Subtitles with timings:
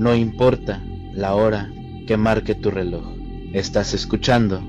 [0.00, 0.80] No importa
[1.12, 1.70] la hora
[2.06, 3.04] que marque tu reloj.
[3.52, 4.62] Estás escuchando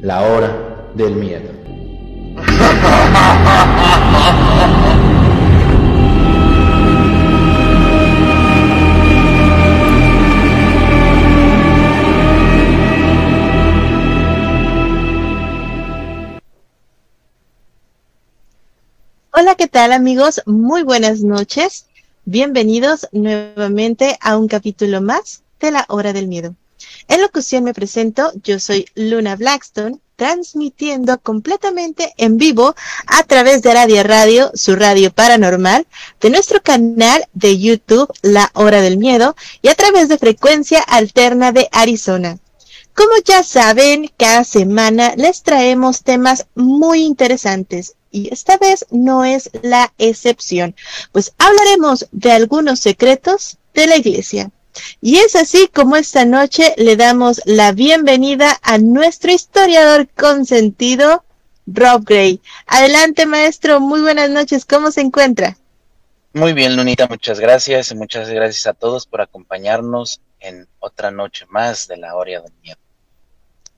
[0.00, 1.50] la hora del miedo.
[19.32, 20.40] Hola, ¿qué tal amigos?
[20.46, 21.89] Muy buenas noches.
[22.32, 26.54] Bienvenidos nuevamente a un capítulo más de la Hora del Miedo.
[27.08, 32.76] En locución me presento, yo soy Luna Blackstone, transmitiendo completamente en vivo
[33.08, 35.88] a través de Radio Radio, su radio paranormal,
[36.20, 41.50] de nuestro canal de YouTube La Hora del Miedo y a través de frecuencia alterna
[41.50, 42.38] de Arizona.
[42.94, 49.50] Como ya saben, cada semana les traemos temas muy interesantes y esta vez no es
[49.62, 50.74] la excepción,
[51.12, 54.50] pues hablaremos de algunos secretos de la iglesia.
[55.00, 61.24] Y es así como esta noche le damos la bienvenida a nuestro historiador consentido,
[61.66, 62.40] Rob Gray.
[62.66, 65.56] Adelante, maestro, muy buenas noches, ¿cómo se encuentra?
[66.32, 71.44] Muy bien, Lunita, muchas gracias y muchas gracias a todos por acompañarnos en otra noche
[71.48, 72.78] más de la Hora del Miedo.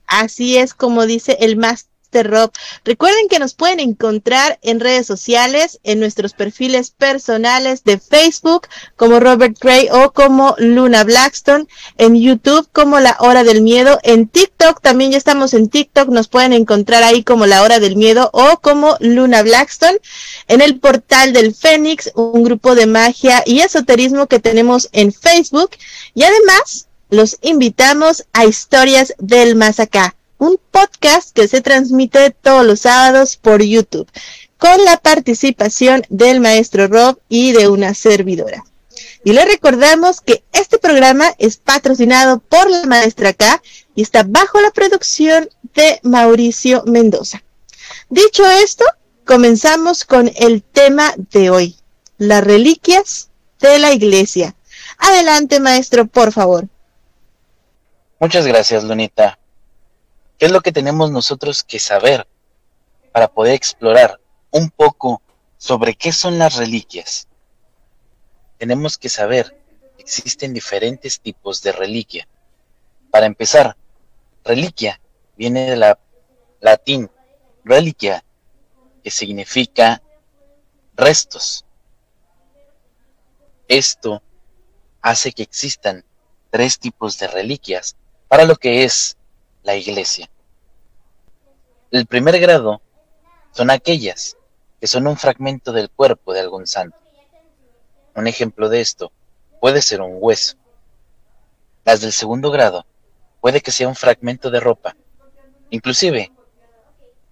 [0.05, 1.87] Así es como dice el más
[2.21, 2.51] Rob.
[2.85, 9.19] Recuerden que nos pueden encontrar en redes sociales, en nuestros perfiles personales de Facebook como
[9.19, 11.65] Robert Gray o como Luna Blackstone,
[11.97, 16.27] en YouTube como La Hora del Miedo, en TikTok también ya estamos en TikTok, nos
[16.27, 19.99] pueden encontrar ahí como La Hora del Miedo o como Luna Blackstone,
[20.47, 25.71] en el portal del Fénix, un grupo de magia y esoterismo que tenemos en Facebook.
[26.13, 32.65] Y además los invitamos a Historias del Más Acá un podcast que se transmite todos
[32.65, 34.09] los sábados por YouTube,
[34.57, 38.63] con la participación del maestro Rob y de una servidora.
[39.23, 43.61] Y le recordamos que este programa es patrocinado por la maestra K
[43.95, 47.41] y está bajo la producción de Mauricio Mendoza.
[48.09, 48.85] Dicho esto,
[49.25, 51.77] comenzamos con el tema de hoy,
[52.17, 54.55] las reliquias de la iglesia.
[54.97, 56.67] Adelante, maestro, por favor.
[58.19, 59.37] Muchas gracias, Lunita.
[60.43, 62.27] ¿Qué es lo que tenemos nosotros que saber
[63.13, 64.19] para poder explorar
[64.51, 65.21] un poco
[65.55, 67.29] sobre qué son las reliquias?
[68.57, 69.57] Tenemos que saber
[69.95, 72.27] que existen diferentes tipos de reliquia.
[73.09, 73.77] Para empezar,
[74.43, 74.99] reliquia
[75.37, 75.97] viene de la
[76.59, 77.09] latín
[77.63, 78.25] reliquia,
[79.01, 80.03] que significa
[80.93, 81.63] restos.
[83.69, 84.21] Esto
[85.01, 86.03] hace que existan
[86.49, 87.95] tres tipos de reliquias
[88.27, 89.15] para lo que es
[89.63, 90.29] la iglesia.
[91.93, 92.81] El primer grado
[93.51, 94.35] son aquellas
[94.81, 96.97] que son un fragmento del cuerpo de algún santo.
[98.15, 99.11] Un ejemplo de esto
[99.61, 100.57] puede ser un hueso.
[101.85, 102.87] Las del segundo grado
[103.41, 104.95] puede que sea un fragmento de ropa.
[105.69, 106.31] Inclusive,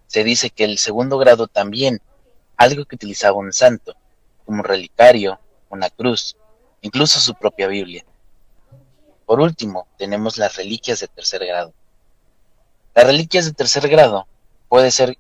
[0.06, 2.00] se dice que el segundo grado también
[2.56, 3.96] algo que utilizaba un santo,
[4.46, 5.40] como un relicario,
[5.72, 6.38] una cruz,
[6.82, 8.06] incluso su propia Biblia.
[9.26, 11.74] Por último, tenemos las reliquias de tercer grado.
[12.94, 14.28] Las reliquias de tercer grado
[14.72, 15.18] puede ser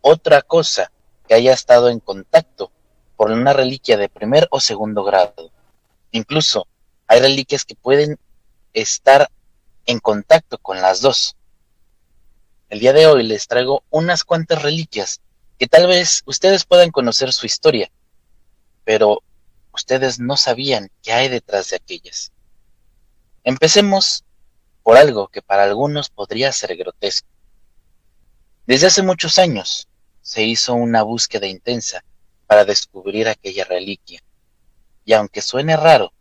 [0.00, 0.90] otra cosa
[1.28, 2.72] que haya estado en contacto
[3.14, 5.50] por una reliquia de primer o segundo grado.
[6.12, 6.66] Incluso
[7.06, 8.18] hay reliquias que pueden
[8.72, 9.30] estar
[9.84, 11.36] en contacto con las dos.
[12.70, 15.20] El día de hoy les traigo unas cuantas reliquias
[15.58, 17.90] que tal vez ustedes puedan conocer su historia,
[18.82, 19.22] pero
[19.74, 22.32] ustedes no sabían qué hay detrás de aquellas.
[23.44, 24.24] Empecemos
[24.82, 27.33] por algo que para algunos podría ser grotesco.
[28.66, 29.88] Desde hace muchos años
[30.22, 32.02] se hizo una búsqueda intensa
[32.46, 34.22] para descubrir aquella reliquia,
[35.04, 36.14] y aunque suene raro,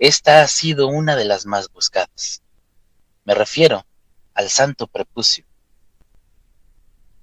[0.00, 2.42] esta ha sido una de las más buscadas.
[3.24, 3.86] Me refiero
[4.34, 5.44] al Santo Prepucio.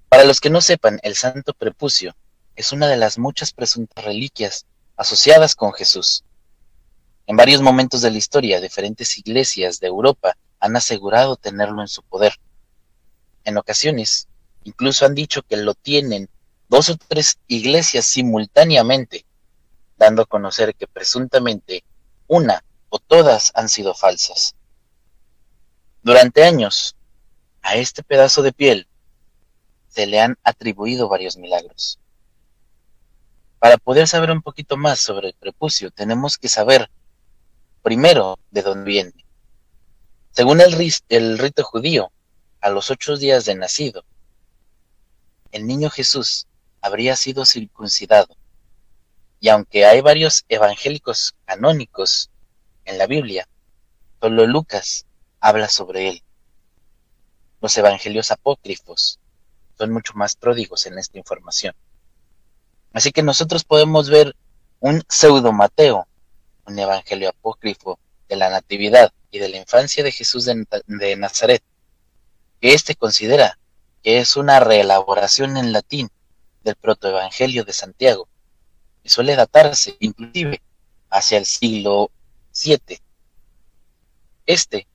[0.07, 2.15] Para los que no sepan, el Santo Prepucio
[2.55, 6.23] es una de las muchas presuntas reliquias asociadas con Jesús.
[7.27, 12.03] En varios momentos de la historia, diferentes iglesias de Europa han asegurado tenerlo en su
[12.03, 12.39] poder.
[13.43, 14.29] En ocasiones,
[14.63, 16.29] incluso han dicho que lo tienen
[16.69, 19.25] dos o tres iglesias simultáneamente,
[19.97, 21.83] dando a conocer que presuntamente
[22.27, 24.55] una o todas han sido falsas.
[26.03, 26.95] Durante años,
[27.61, 28.87] a este pedazo de piel
[29.87, 31.99] se le han atribuido varios milagros.
[33.59, 36.89] Para poder saber un poquito más sobre el prepucio, tenemos que saber
[37.83, 39.13] primero de dónde viene.
[40.31, 42.11] Según el, rito judío,
[42.61, 44.05] a los ocho días de nacido,
[45.51, 46.47] el niño Jesús
[46.81, 48.35] habría sido circuncidado.
[49.39, 52.29] Y aunque hay varios evangélicos canónicos
[52.85, 53.47] en la Biblia,
[54.19, 55.05] solo Lucas
[55.39, 56.23] habla sobre él.
[57.59, 59.19] Los evangelios apócrifos
[59.77, 61.75] son mucho más pródigos en esta información.
[62.93, 64.35] Así que nosotros podemos ver
[64.79, 66.07] un pseudo Mateo,
[66.65, 71.63] un evangelio apócrifo de la natividad y de la infancia de Jesús de, Nazaret,
[72.59, 73.57] que éste considera
[74.03, 76.09] que es una reelaboración en latín
[76.63, 78.27] del protoevangelio de Santiago,
[79.03, 80.61] que suele datarse inclusive
[81.09, 82.11] hacia el siglo
[82.63, 82.99] VII.
[84.45, 84.87] Este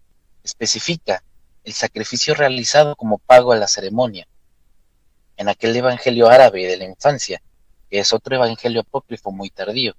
[0.43, 1.23] especifica
[1.65, 4.29] el sacrificio realizado como pago a la ceremonia.
[5.37, 7.43] En aquel evangelio árabe de la infancia,
[7.91, 9.95] que es otro evangelio apócrifo muy tardío,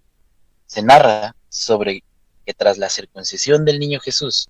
[0.65, 2.03] se narra sobre
[2.45, 4.49] que tras la circuncisión del niño Jesús,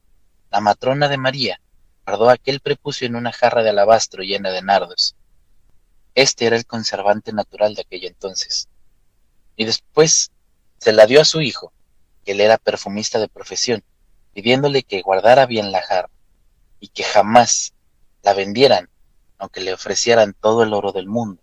[0.52, 1.60] la matrona de María
[2.08, 5.18] guardó aquel prepucio en una jarra de alabastro llena de nardos.
[6.16, 8.70] Este era el conservante natural de aquella entonces.
[9.58, 10.32] Y después
[10.78, 11.74] se la dio a su hijo,
[12.24, 13.84] que él era perfumista de profesión,
[14.34, 16.10] pidiéndole que guardara bien la jarra
[16.80, 17.74] y que jamás
[18.24, 18.90] la vendieran,
[19.38, 21.42] aunque le ofrecieran todo el oro del mundo.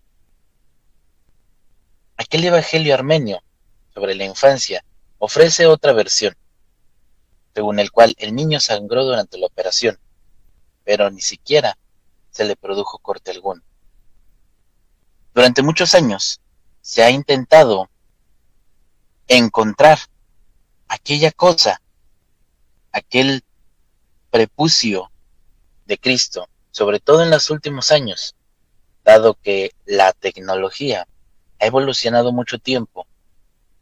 [2.17, 3.43] Aquel evangelio armenio
[3.93, 4.83] sobre la infancia
[5.19, 6.35] ofrece otra versión,
[7.53, 9.99] según el cual el niño sangró durante la operación,
[10.85, 11.77] pero ni siquiera
[12.29, 13.61] se le produjo corte alguno.
[15.33, 16.39] Durante muchos años
[16.81, 17.89] se ha intentado
[19.27, 19.99] encontrar
[20.87, 21.81] aquella cosa,
[22.91, 23.43] aquel
[24.29, 25.11] prepucio
[25.85, 28.35] de Cristo, sobre todo en los últimos años,
[29.03, 31.07] dado que la tecnología
[31.59, 33.07] ha evolucionado mucho tiempo,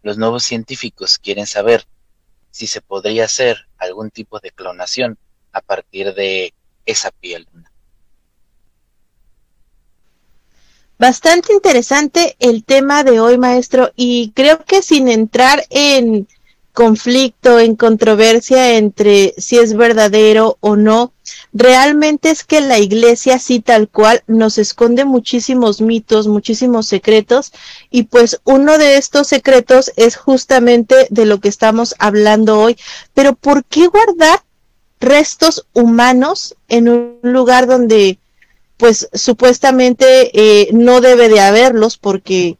[0.01, 1.87] los nuevos científicos quieren saber
[2.51, 5.17] si se podría hacer algún tipo de clonación
[5.51, 6.53] a partir de
[6.85, 7.47] esa piel.
[10.99, 16.27] Bastante interesante el tema de hoy, maestro, y creo que sin entrar en
[16.73, 21.13] conflicto, en controversia entre si es verdadero o no,
[21.53, 27.53] realmente es que la iglesia sí tal cual nos esconde muchísimos mitos, muchísimos secretos
[27.91, 32.75] y pues uno de estos secretos es justamente de lo que estamos hablando hoy.
[33.13, 34.42] Pero ¿por qué guardar
[35.03, 38.17] restos humanos en un lugar donde
[38.77, 42.57] pues supuestamente eh, no debe de haberlos porque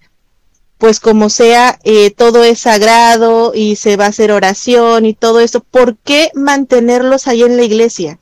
[0.78, 5.40] pues como sea, eh, todo es sagrado y se va a hacer oración y todo
[5.40, 8.20] eso, ¿por qué mantenerlos ahí en la iglesia?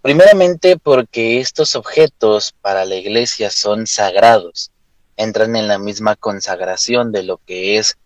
[0.00, 4.70] Primeramente porque estos objetos para la iglesia son sagrados,
[5.16, 7.98] entran en la misma consagración de lo que es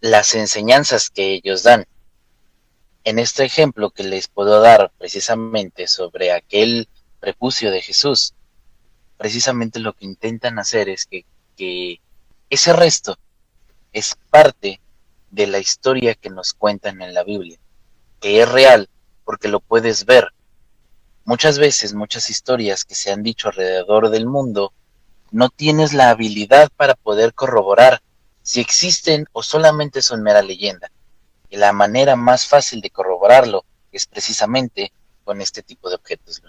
[0.00, 1.86] las enseñanzas que ellos dan.
[3.08, 6.90] En este ejemplo que les puedo dar precisamente sobre aquel
[7.20, 8.34] prepucio de Jesús,
[9.16, 11.24] precisamente lo que intentan hacer es que,
[11.56, 12.02] que
[12.50, 13.16] ese resto
[13.94, 14.82] es parte
[15.30, 17.58] de la historia que nos cuentan en la Biblia,
[18.20, 18.90] que es real
[19.24, 20.28] porque lo puedes ver,
[21.24, 24.72] Muchas veces, muchas historias que se han dicho alrededor del mundo,
[25.30, 28.02] no tienes la habilidad para poder corroborar
[28.42, 30.90] si existen o solamente son mera leyenda.
[31.50, 34.92] Y la manera más fácil de corroborarlo es precisamente
[35.24, 36.42] con este tipo de objetos.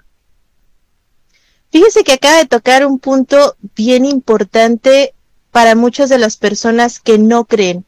[1.72, 5.13] Fíjese que acaba de tocar un punto bien importante
[5.51, 7.86] para muchas de las personas que no creen.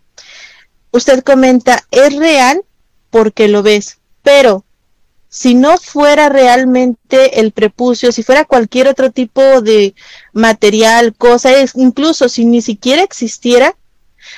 [0.92, 2.64] Usted comenta, es real
[3.10, 4.66] porque lo ves, pero
[5.30, 9.96] si no fuera realmente el prepucio, si fuera cualquier otro tipo de
[10.34, 13.78] material, cosa, incluso si ni siquiera existiera,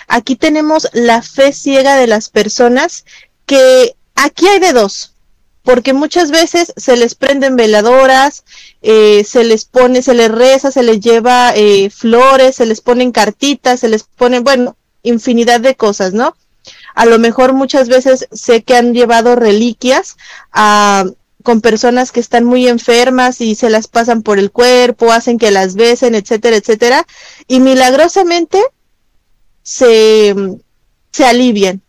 [0.08, 3.06] aquí tenemos la fe ciega de las personas
[3.46, 5.14] que aquí hay de dos,
[5.64, 8.44] porque muchas veces se les prenden veladoras,
[8.82, 13.12] eh, se les pone, se les reza, se les lleva eh, flores, se les ponen
[13.12, 16.36] cartitas, se les ponen, bueno, infinidad de cosas, ¿no?
[16.96, 20.18] a lo mejor muchas veces sé que han llevado reliquias
[20.52, 21.06] a,
[21.44, 25.52] con personas que están muy enfermas y se las pasan por el cuerpo, hacen que
[25.52, 27.06] las besen, etcétera, etcétera,
[27.48, 28.62] y milagrosamente
[29.64, 30.36] se,
[31.12, 31.82] se alivian.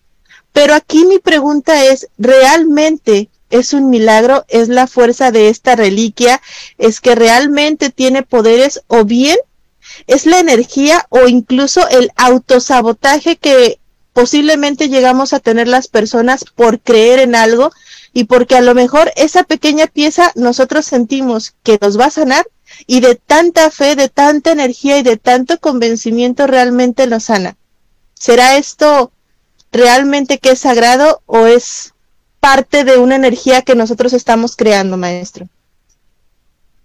[0.52, 4.44] Pero aquí mi pregunta es, ¿realmente es un milagro?
[4.48, 6.40] ¿Es la fuerza de esta reliquia?
[6.78, 9.38] ¿Es que realmente tiene poderes o bien
[10.06, 13.78] es la energía o incluso el autosabotaje que
[14.12, 17.72] posiblemente llegamos a tener las personas por creer en algo
[18.12, 22.46] y porque a lo mejor esa pequeña pieza nosotros sentimos que nos va a sanar
[22.86, 27.56] y de tanta fe, de tanta energía y de tanto convencimiento realmente nos sana.
[28.24, 29.12] ¿Será esto
[29.70, 31.92] realmente que es sagrado o es
[32.40, 35.46] parte de una energía que nosotros estamos creando, maestro?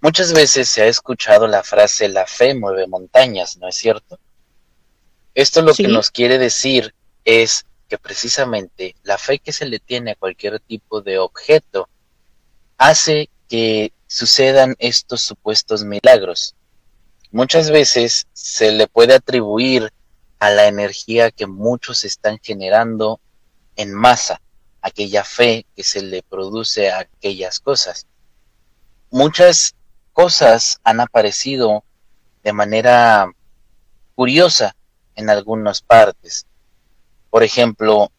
[0.02, 4.20] Muchas veces se ha escuchado la frase la fe mueve montañas, ¿no es cierto?
[5.34, 6.94] Esto lo que nos quiere decir
[7.24, 11.88] es que precisamente la fe que se le tiene a cualquier tipo de objeto
[12.78, 16.54] hace que sucedan estos supuestos milagros.
[17.32, 19.94] Muchas veces se le puede atribuir
[20.40, 23.20] a la energía que muchos están generando
[23.76, 24.42] en masa,
[24.82, 28.08] aquella fe que se le produce a aquellas cosas.
[29.12, 29.76] Muchas
[30.14, 31.84] cosas han aparecido
[32.44, 33.32] de manera
[34.16, 34.76] curiosa
[35.16, 36.46] en algunas partes.
[37.30, 38.12] Por ejemplo,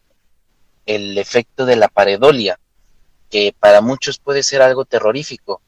[0.85, 2.59] el efecto de la paredolia,
[3.29, 5.61] que para muchos puede ser algo terrorífico.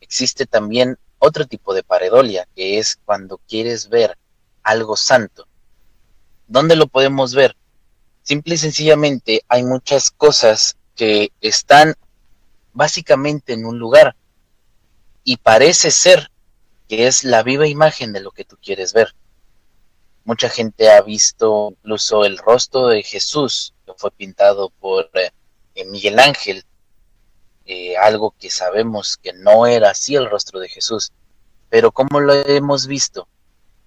[0.00, 4.16] Existe también otro tipo de paredolia, que es cuando quieres ver
[4.62, 5.46] algo santo.
[6.46, 7.56] ¿Dónde lo podemos ver?
[8.22, 11.94] Simple y sencillamente hay muchas cosas que están
[12.72, 14.16] básicamente en un lugar
[15.24, 16.30] y parece ser
[16.88, 19.14] que es la viva imagen de lo que tú quieres ver.
[20.24, 26.18] Mucha gente ha visto incluso el rostro de Jesús, que fue pintado por eh, Miguel
[26.18, 26.64] Ángel,
[27.66, 31.12] eh, algo que sabemos que no era así el rostro de Jesús.
[31.70, 33.28] Pero como lo hemos visto,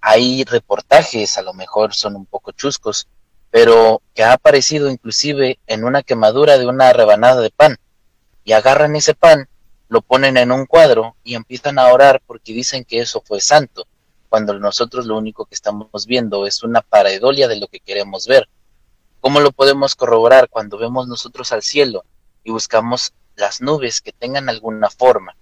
[0.01, 3.07] hay reportajes, a lo mejor son un poco chuscos,
[3.49, 7.77] pero que ha aparecido inclusive en una quemadura de una rebanada de pan.
[8.43, 9.49] Y agarran ese pan,
[9.89, 13.87] lo ponen en un cuadro y empiezan a orar porque dicen que eso fue santo
[14.29, 18.47] cuando nosotros lo único que estamos viendo es una pareidolia de lo que queremos ver.
[19.21, 22.03] ¿Cómo lo podemos corroborar cuando vemos nosotros al cielo
[22.43, 25.35] y buscamos las nubes que tengan alguna forma?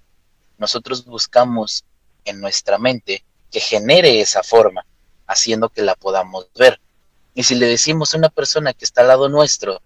[0.57, 1.83] Nosotros buscamos
[2.23, 4.85] en nuestra mente que genere esa forma,
[5.27, 6.81] haciendo que la podamos ver.
[7.33, 9.81] Y si le decimos a una persona que está al lado nuestro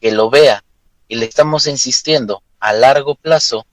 [0.00, 0.64] que lo vea
[1.06, 3.64] y le estamos insistiendo a largo plazo,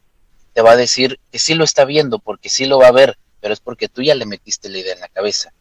[0.53, 3.17] te va a decir que sí lo está viendo porque sí lo va a ver,
[3.41, 5.51] pero es porque tú ya le metiste la idea en la cabeza.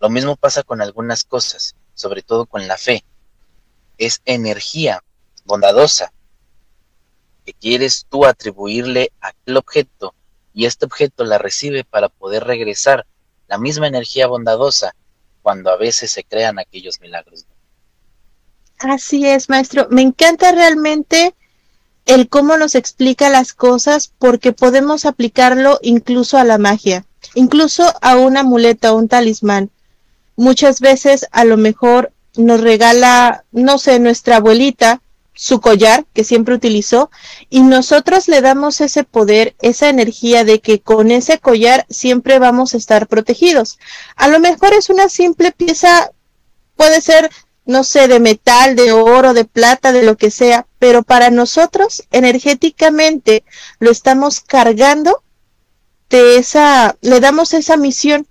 [0.00, 3.04] Lo mismo pasa con algunas cosas, sobre todo con la fe.
[3.98, 5.04] Es energía
[5.44, 6.14] bondadosa
[7.44, 10.14] que quieres tú atribuirle a aquel objeto
[10.54, 13.04] y este objeto la recibe para poder regresar
[13.48, 14.94] la misma energía bondadosa
[15.42, 17.44] cuando a veces se crean aquellos milagros.
[18.78, 19.88] Así es, maestro.
[19.90, 21.34] Me encanta realmente
[22.06, 28.16] el cómo nos explica las cosas porque podemos aplicarlo incluso a la magia, incluso a
[28.16, 29.70] una muleta o un talismán.
[30.36, 35.00] Muchas veces a lo mejor nos regala, no sé, nuestra abuelita
[35.34, 37.10] su collar que siempre utilizó
[37.50, 42.74] y nosotros le damos ese poder, esa energía de que con ese collar siempre vamos
[42.74, 43.78] a estar protegidos.
[44.16, 46.10] A lo mejor es una simple pieza,
[46.76, 47.30] puede ser
[47.66, 52.04] no sé, de metal, de oro, de plata, de lo que sea, pero para nosotros
[52.10, 53.44] energéticamente
[53.78, 55.22] lo estamos cargando
[56.10, 58.26] de esa, le damos esa misión.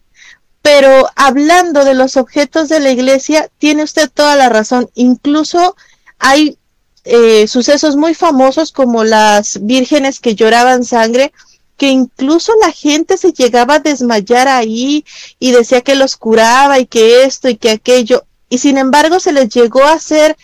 [0.61, 4.89] Pero hablando de los objetos de la iglesia, tiene usted toda la razón.
[4.93, 5.75] Incluso
[6.19, 6.57] hay
[7.05, 11.33] eh, sucesos muy famosos como las vírgenes que lloraban sangre,
[11.77, 15.05] que incluso la gente se llegaba a desmayar ahí
[15.39, 19.31] y decía que los curaba y que esto y que aquello y sin embargo se
[19.31, 20.37] les llegó a hacer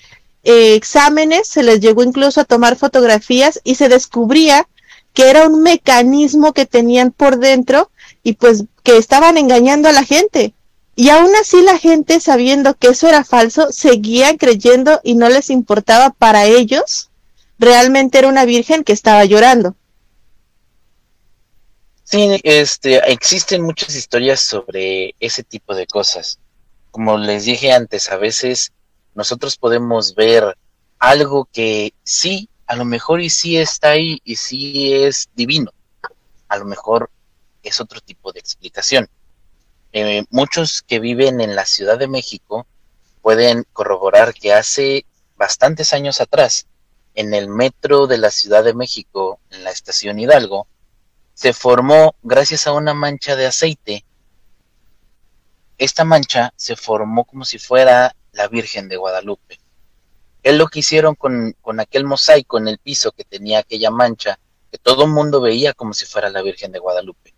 [0.43, 4.67] eh, exámenes, se les llegó incluso a tomar fotografías y se descubría
[5.13, 7.91] que era un mecanismo que tenían por dentro
[8.23, 10.53] y pues que estaban engañando a la gente.
[10.99, 15.49] Y aún así la gente, sabiendo que eso era falso, seguía creyendo y no les
[15.49, 17.09] importaba para ellos.
[17.57, 19.75] Realmente era una virgen que estaba llorando.
[22.03, 26.39] Sí, este, existen muchas historias sobre ese tipo de cosas
[26.91, 28.71] como les dije antes, a veces
[29.15, 30.57] nosotros podemos ver
[30.97, 35.71] algo que sí, a lo mejor y sí está ahí y sí es divino.
[36.47, 37.09] A lo mejor
[37.63, 39.07] es otro tipo de explicación.
[39.91, 42.67] Eh, muchos que viven en la Ciudad de México
[43.21, 45.05] pueden corroborar que hace
[45.35, 46.67] bastantes años atrás,
[47.15, 50.67] en el metro de la Ciudad de México, en la estación Hidalgo,
[51.33, 54.05] se formó gracias a una mancha de aceite
[55.79, 59.59] esta mancha se formó como si fuera la Virgen de Guadalupe.
[60.43, 64.77] Es lo que hicieron con, aquel mosaico en el piso que tenía aquella mancha, que
[64.77, 67.33] todo el mundo veía como si fuera la Virgen de Guadalupe.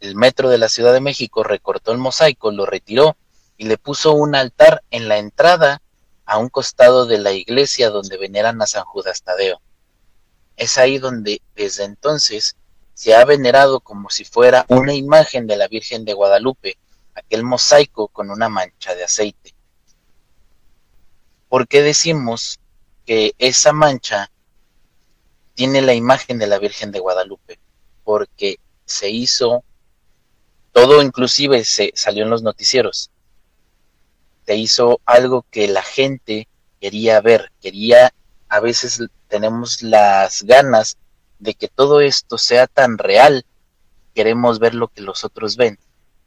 [0.00, 3.16] El metro de la Ciudad de México recortó el mosaico, lo retiró
[3.56, 5.82] y le puso un altar en la entrada
[6.24, 9.60] a un costado de la iglesia donde veneran a San Judas Tadeo.
[10.56, 12.56] Es ahí donde desde entonces
[12.94, 16.76] se ha venerado como si fuera una imagen de la Virgen de Guadalupe,
[17.14, 19.54] aquel mosaico con una mancha de aceite.
[21.48, 22.60] ¿Por qué decimos
[23.06, 24.30] que esa mancha
[25.54, 27.58] tiene la imagen de la Virgen de Guadalupe?
[28.04, 29.64] Porque se hizo,
[30.80, 33.10] todo inclusive se salió en los noticieros,
[34.46, 36.46] se hizo algo que la gente
[36.80, 38.14] quería ver, quería,
[38.48, 40.96] a veces tenemos las ganas
[41.40, 43.44] de que todo esto sea tan real,
[44.14, 45.80] queremos ver lo que los otros ven,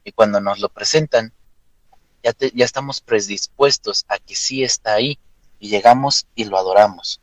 [0.04, 1.32] y cuando nos lo presentan,
[2.22, 5.18] ya, ya estamos predispuestos a que sí está ahí,
[5.60, 7.22] y llegamos y lo adoramos.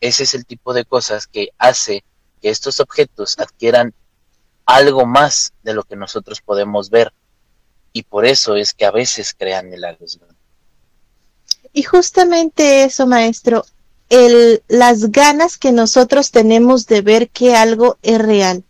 [0.00, 2.02] Ese es el tipo de cosas que hace
[2.42, 3.94] que estos objetos adquieran
[4.66, 7.12] algo más de lo que nosotros podemos ver.
[7.92, 10.18] Y por eso es que a veces crean milagros.
[11.72, 13.64] Y justamente eso, maestro,
[14.10, 18.64] el, las ganas que nosotros tenemos de ver que algo es real.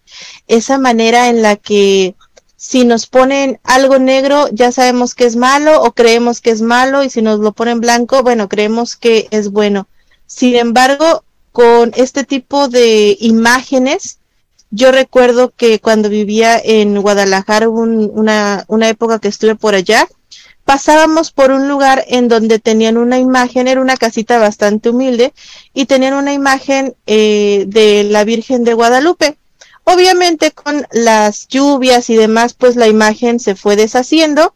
[0.47, 2.15] Esa manera en la que
[2.57, 7.05] si nos ponen algo negro ya sabemos que es malo o creemos que es malo
[7.05, 9.89] y si nos lo ponen blanco, bueno, creemos que es bueno.
[10.27, 14.19] Sin embargo, con este tipo de imágenes,
[14.77, 20.07] yo recuerdo que cuando vivía en Guadalajara, una, una época que estuve por allá,
[20.67, 25.33] pasábamos por un lugar en donde tenían una imagen, era una casita bastante humilde,
[25.73, 29.39] y tenían una imagen eh, de la Virgen de Guadalupe.
[29.85, 34.53] Obviamente con las lluvias y demás, pues la imagen se fue deshaciendo,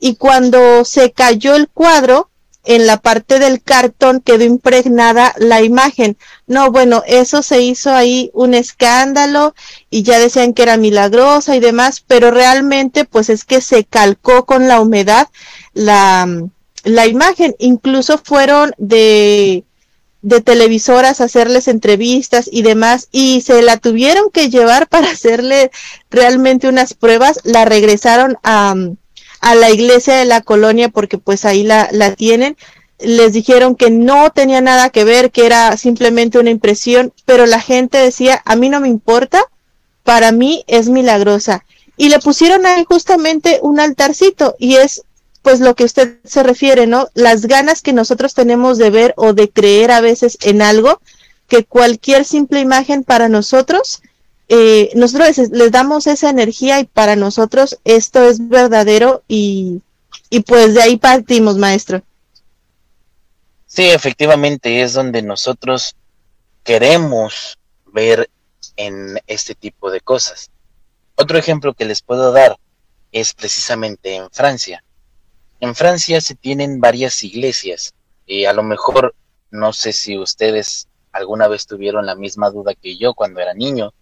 [0.00, 2.29] y cuando se cayó el cuadro,
[2.64, 6.16] en la parte del cartón quedó impregnada la imagen.
[6.46, 9.54] No, bueno, eso se hizo ahí un escándalo
[9.88, 14.44] y ya decían que era milagrosa y demás, pero realmente pues es que se calcó
[14.46, 15.28] con la humedad
[15.72, 16.28] la,
[16.84, 17.54] la imagen.
[17.58, 19.64] Incluso fueron de,
[20.22, 25.70] de televisoras a hacerles entrevistas y demás y se la tuvieron que llevar para hacerle
[26.10, 27.40] realmente unas pruebas.
[27.44, 28.74] La regresaron a
[29.40, 32.56] a la iglesia de la colonia porque pues ahí la, la tienen.
[32.98, 37.60] Les dijeron que no tenía nada que ver, que era simplemente una impresión, pero la
[37.60, 39.42] gente decía, a mí no me importa,
[40.04, 41.64] para mí es milagrosa.
[41.96, 45.02] Y le pusieron ahí justamente un altarcito y es
[45.42, 47.08] pues lo que usted se refiere, ¿no?
[47.14, 51.00] Las ganas que nosotros tenemos de ver o de creer a veces en algo,
[51.48, 54.02] que cualquier simple imagen para nosotros
[54.52, 59.80] eh, nosotros les, damos esa energía y para nosotros esto es verdadero y,
[60.28, 62.02] y pues de ahí partimos, maestro.
[63.66, 65.94] Sí, efectivamente es donde nosotros
[66.64, 68.28] queremos ver
[68.74, 70.50] en este tipo de cosas.
[71.14, 72.56] Otro ejemplo que les puedo dar
[73.12, 74.82] es precisamente en Francia.
[75.60, 77.94] En Francia se tienen varias iglesias
[78.26, 79.14] y a lo mejor
[79.52, 83.92] no sé si ustedes alguna vez tuvieron la misma duda que yo cuando era niño,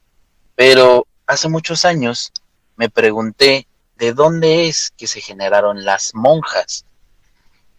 [0.59, 2.33] pero hace muchos años
[2.75, 6.85] me pregunté de dónde es que se generaron las monjas.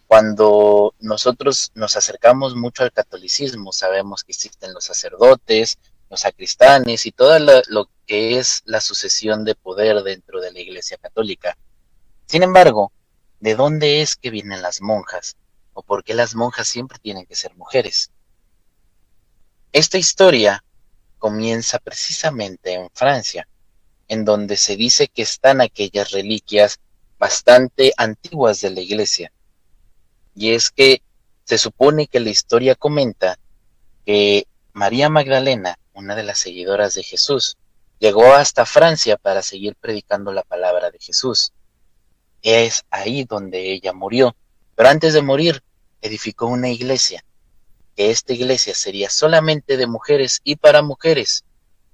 [0.07, 5.77] Cuando nosotros nos acercamos mucho al catolicismo, sabemos que existen los sacerdotes,
[6.09, 7.37] los sacristanes y todo
[7.67, 11.57] lo, que es la sucesión de poder dentro de la Iglesia Católica.
[12.27, 12.93] Sin embargo,
[13.41, 15.35] ¿de dónde es que vienen las monjas?
[15.73, 18.09] ¿O por qué las monjas siempre tienen que ser mujeres?
[19.73, 20.63] Esta historia
[21.19, 23.47] comienza precisamente en Francia,
[24.07, 26.79] en donde se dice que están aquellas reliquias
[27.19, 29.31] bastante antiguas de la iglesia.
[30.33, 31.03] Y es que
[31.43, 33.37] se supone que la historia comenta
[34.05, 37.57] que María Magdalena, una de las seguidoras de Jesús,
[37.99, 41.51] llegó hasta Francia para seguir predicando la palabra de Jesús.
[42.41, 44.35] Es ahí donde ella murió,
[44.75, 45.61] pero antes de morir
[46.01, 47.23] edificó una iglesia
[47.99, 51.43] que esta iglesia sería solamente de mujeres y para mujeres,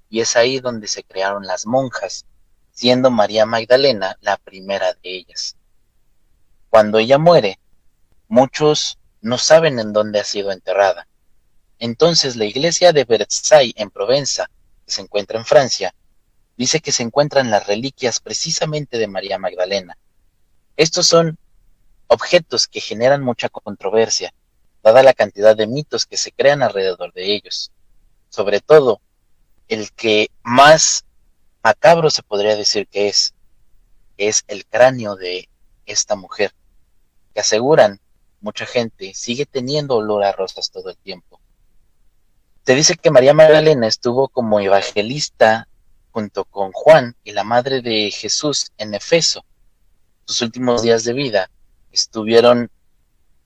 [0.08, 2.26] y es ahí donde se crearon las monjas,
[2.70, 5.56] siendo María Magdalena la primera de ellas.
[6.70, 7.58] Cuando ella muere,
[8.28, 11.08] muchos no saben en dónde ha sido enterrada.
[11.80, 14.48] Entonces la iglesia de Versailles en Provenza,
[14.84, 15.92] que se encuentra en Francia,
[16.56, 19.98] dice que se encuentran las reliquias precisamente de María Magdalena.
[20.76, 21.36] Estos son
[22.06, 24.32] objetos que generan mucha controversia,
[24.86, 27.72] dada la cantidad de mitos que se crean alrededor de ellos.
[28.28, 29.00] Sobre todo,
[29.66, 31.04] el que más
[31.60, 33.34] macabro se podría decir que es,
[34.16, 35.48] es el cráneo de
[35.86, 36.52] esta mujer,
[37.34, 38.00] que aseguran
[38.40, 41.40] mucha gente sigue teniendo olor a rosas todo el tiempo.
[42.64, 45.66] Se dice que María Magdalena estuvo como evangelista
[46.12, 49.44] junto con Juan y la madre de Jesús en Efeso,
[50.26, 51.50] sus últimos días de vida
[51.90, 52.70] estuvieron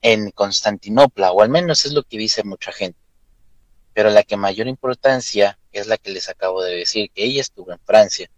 [0.01, 2.99] en Constantinopla, o al menos es lo que dice mucha gente.
[3.93, 7.71] Pero la que mayor importancia es la que les acabo de decir, que ella estuvo
[7.71, 8.29] en Francia.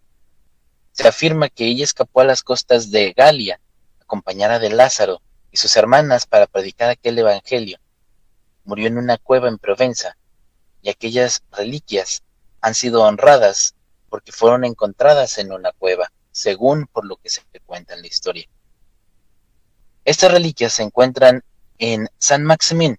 [0.92, 3.60] Se afirma que ella escapó a las costas de Galia,
[4.00, 7.78] acompañada de Lázaro y sus hermanas para predicar aquel evangelio.
[8.64, 10.16] Murió en una cueva en Provenza,
[10.82, 12.22] y aquellas reliquias
[12.60, 13.74] han sido honradas
[14.08, 18.48] porque fueron encontradas en una cueva, según por lo que se cuenta en la historia.
[20.04, 21.42] Estas reliquias se encuentran
[21.78, 22.98] en San Maximín,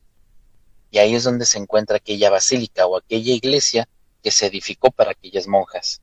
[0.91, 3.88] y ahí es donde se encuentra aquella basílica o aquella iglesia
[4.23, 6.01] que se edificó para aquellas monjas.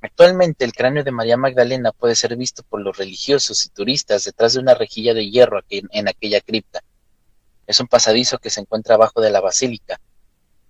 [0.00, 4.52] Actualmente el cráneo de María Magdalena puede ser visto por los religiosos y turistas detrás
[4.52, 6.82] de una rejilla de hierro en aquella cripta.
[7.66, 9.98] Es un pasadizo que se encuentra abajo de la basílica,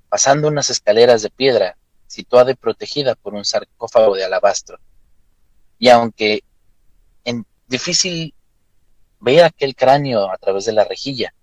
[0.09, 4.79] pasando unas escaleras de piedra, situada y protegida por un sarcófago de alabastro.
[5.81, 6.45] Y aunque
[7.25, 7.35] es
[7.67, 8.35] difícil
[9.25, 11.35] ver aquel cráneo a través de la rejilla,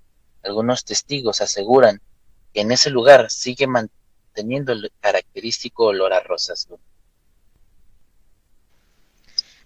[0.44, 2.00] algunos testigos aseguran
[2.54, 6.68] que en ese lugar sigue manteniendo el característico olor a rosas.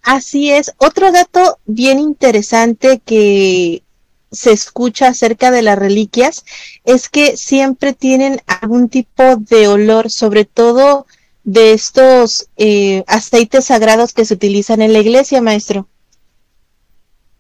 [0.02, 0.74] Así es.
[0.78, 3.84] Otro dato bien interesante que
[4.32, 6.46] se escucha acerca de las reliquias
[6.84, 11.08] es que siempre tienen algún tipo de olor, sobre todo
[11.44, 15.88] de estos eh, aceites sagrados que se utilizan en la iglesia, maestro.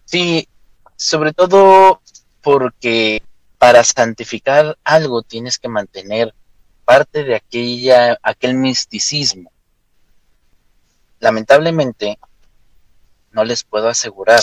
[0.05, 0.47] Sí,
[0.95, 2.01] sobre todo
[2.41, 3.21] porque
[3.57, 6.33] para santificar algo tienes que mantener
[6.85, 9.51] parte de aquella, aquel misticismo.
[11.19, 12.19] Lamentablemente,
[13.31, 14.41] no les puedo asegurar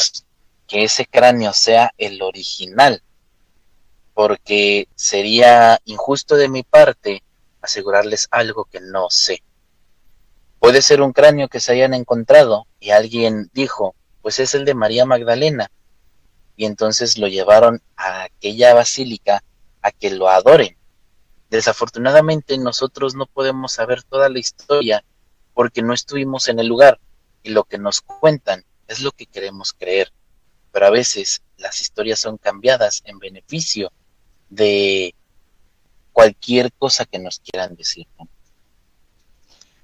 [0.67, 3.03] que ese cráneo sea el original,
[4.15, 7.23] porque sería injusto de mi parte
[7.61, 9.43] asegurarles algo que no sé.
[10.59, 14.75] Puede ser un cráneo que se hayan encontrado y alguien dijo, pues es el de
[14.75, 15.71] María Magdalena,
[16.57, 19.43] y entonces lo llevaron a aquella basílica
[19.81, 20.77] a que lo adoren.
[21.51, 25.05] Desafortunadamente nosotros no podemos saber toda la historia
[25.55, 26.99] porque no estuvimos en el lugar
[27.43, 30.13] y lo que nos cuentan es lo que queremos creer,
[30.71, 33.93] pero a veces las historias son cambiadas en beneficio
[34.49, 35.15] de
[36.13, 38.07] cualquier cosa que nos quieran decir.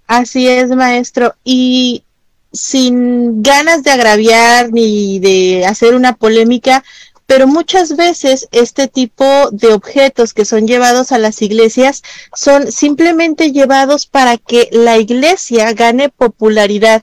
[0.06, 1.34] Así es, maestro.
[1.44, 2.04] Y
[2.52, 6.84] sin ganas de agraviar ni de hacer una polémica,
[7.26, 12.02] pero muchas veces este tipo de objetos que son llevados a las iglesias
[12.34, 17.02] son simplemente llevados para que la iglesia gane popularidad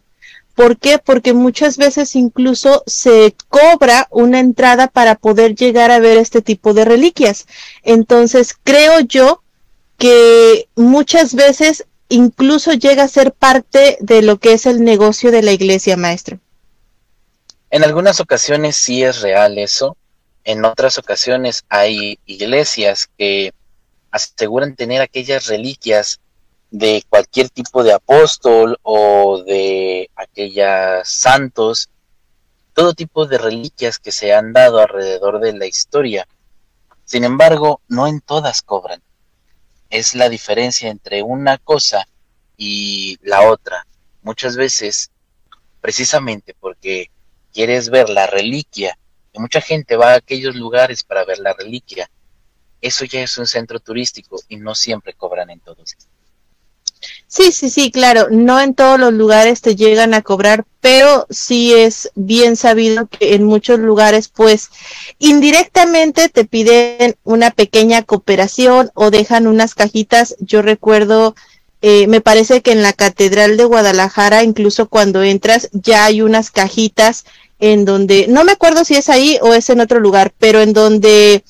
[0.55, 0.99] ¿Por qué?
[0.99, 6.73] Porque muchas veces incluso se cobra una entrada para poder llegar a ver este tipo
[6.73, 7.45] de reliquias.
[7.84, 9.43] Entonces, creo yo
[9.97, 15.41] que muchas veces incluso llega a ser parte de lo que es el negocio de
[15.41, 16.39] la iglesia, maestro.
[17.69, 19.97] En algunas ocasiones sí es real eso.
[20.43, 23.53] En otras ocasiones hay iglesias que
[24.11, 26.19] aseguran tener aquellas reliquias
[26.71, 31.89] de cualquier tipo de apóstol o de aquellas santos,
[32.73, 36.27] todo tipo de reliquias que se han dado alrededor de la historia.
[37.05, 39.01] Sin embargo, no en todas cobran.
[39.95, 42.05] Es la diferencia entre una cosa
[42.58, 43.88] y la otra.
[44.23, 45.10] Muchas veces,
[45.79, 47.10] precisamente porque
[47.53, 48.99] quieres ver la reliquia,
[49.31, 52.10] y mucha gente va a aquellos lugares para ver la reliquia,
[52.81, 55.95] eso ya es un centro turístico y no siempre cobran en todos.
[57.27, 61.73] Sí, sí, sí, claro, no en todos los lugares te llegan a cobrar, pero sí
[61.73, 64.69] es bien sabido que en muchos lugares pues
[65.19, 70.35] indirectamente te piden una pequeña cooperación o dejan unas cajitas.
[70.39, 71.35] Yo recuerdo,
[71.81, 76.51] eh, me parece que en la Catedral de Guadalajara, incluso cuando entras, ya hay unas
[76.51, 77.25] cajitas
[77.59, 80.73] en donde, no me acuerdo si es ahí o es en otro lugar, pero en
[80.73, 81.43] donde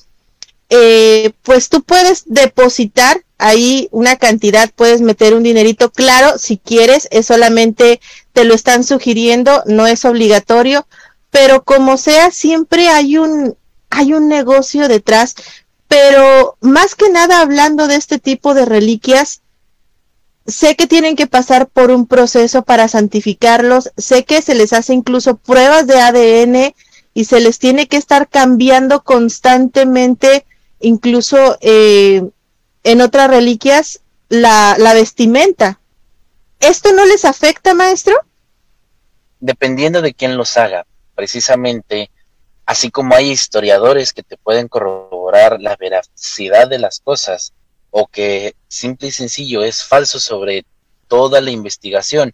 [0.70, 7.08] eh, pues tú puedes depositar ahí una cantidad, puedes meter un dinerito, claro, si quieres,
[7.12, 8.00] es solamente
[8.34, 10.88] te lo están sugiriendo, no es obligatorio,
[11.32, 13.58] pero como sea, siempre hay un,
[13.90, 15.36] hay un negocio detrás,
[15.88, 19.42] pero más que nada hablando de este tipo de reliquias,
[20.48, 24.94] sé que tienen que pasar por un proceso para santificarlos, sé que se les hace
[24.94, 26.76] incluso pruebas de ADN
[27.14, 30.46] y se les tiene que estar cambiando constantemente,
[30.86, 32.24] incluso eh,
[32.84, 35.80] en otras reliquias la, vestimenta.
[36.60, 38.16] ¿Esto no les afecta, maestro?
[39.40, 42.10] Dependiendo de quién los haga, precisamente,
[42.66, 47.54] así como hay historiadores que te pueden corroborar la veracidad de las cosas,
[47.92, 50.66] o que simple y sencillo es falso sobre
[51.08, 52.34] toda la investigación,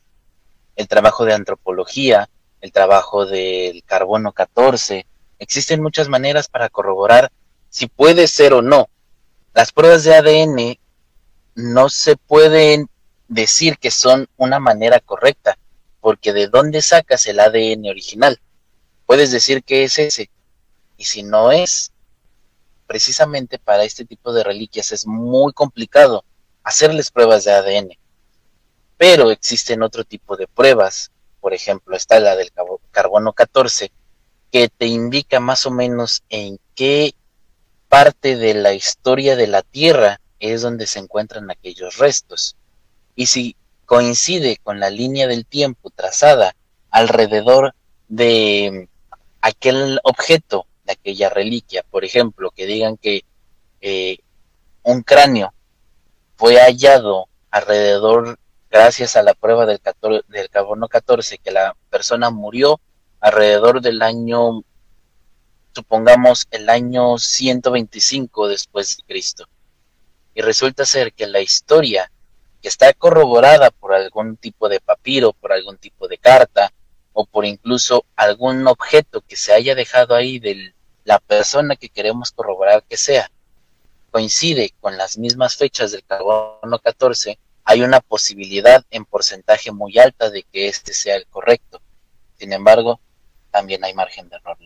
[0.75, 2.29] el trabajo de antropología
[2.61, 5.05] el trabajo del carbono 14.
[5.39, 7.31] Existen muchas maneras para corroborar
[7.71, 8.89] si puede ser o no.
[9.53, 10.77] Las pruebas de ADN
[11.55, 12.87] no se pueden
[13.27, 15.57] decir que son una manera correcta,
[16.01, 18.39] porque de dónde sacas el ADN original.
[19.07, 20.29] Puedes decir que es ese,
[20.97, 21.91] y si no es,
[22.87, 26.25] precisamente para este tipo de reliquias es muy complicado
[26.63, 27.97] hacerles pruebas de ADN.
[28.97, 32.51] Pero existen otro tipo de pruebas, por ejemplo, está la del
[32.91, 33.91] carbono 14,
[34.51, 37.15] que te indica más o menos en qué
[37.91, 42.55] parte de la historia de la Tierra es donde se encuentran aquellos restos.
[43.15, 46.55] Y si coincide con la línea del tiempo trazada
[46.89, 47.75] alrededor
[48.07, 48.87] de
[49.41, 51.83] aquel objeto aquella reliquia.
[51.89, 53.23] Por ejemplo, que digan que
[53.81, 54.19] eh,
[54.83, 55.53] un cráneo
[56.35, 59.81] fue hallado alrededor, gracias a la prueba del,
[60.27, 62.79] del carbono 14, que la persona murió
[63.19, 64.63] alrededor del año,
[65.73, 69.47] supongamos, el año 125 después de Cristo.
[70.33, 72.11] Y resulta ser que la historia
[72.61, 76.71] que está corroborada por algún tipo de papiro, por algún tipo de carta,
[77.13, 82.31] o por incluso algún objeto que se haya dejado ahí del la persona que queremos
[82.31, 83.31] corroborar que sea
[84.11, 90.29] coincide con las mismas fechas del carbono 14, hay una posibilidad en porcentaje muy alta
[90.29, 91.81] de que este sea el correcto.
[92.37, 92.99] Sin embargo,
[93.51, 94.57] también hay margen de error.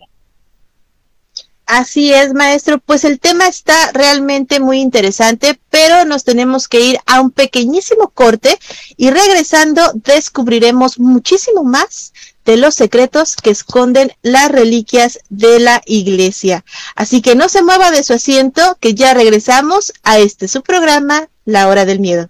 [1.66, 2.80] Así es, maestro.
[2.80, 8.10] Pues el tema está realmente muy interesante, pero nos tenemos que ir a un pequeñísimo
[8.10, 8.60] corte
[8.98, 12.14] y regresando descubriremos muchísimo más
[12.46, 16.64] de los secretos que esconden las reliquias de la iglesia.
[16.96, 21.30] Así que no se mueva de su asiento, que ya regresamos a este su programa,
[21.46, 22.30] La Hora del Miedo.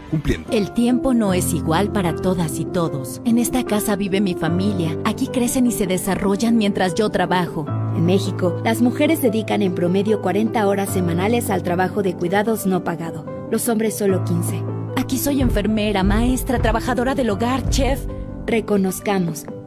[0.51, 3.21] El tiempo no es igual para todas y todos.
[3.23, 4.97] En esta casa vive mi familia.
[5.05, 7.65] Aquí crecen y se desarrollan mientras yo trabajo.
[7.95, 12.83] En México, las mujeres dedican en promedio 40 horas semanales al trabajo de cuidados no
[12.83, 13.25] pagado.
[13.49, 14.61] Los hombres solo 15.
[14.97, 18.05] Aquí soy enfermera, maestra, trabajadora del hogar, chef.
[18.45, 19.45] Reconozcamos,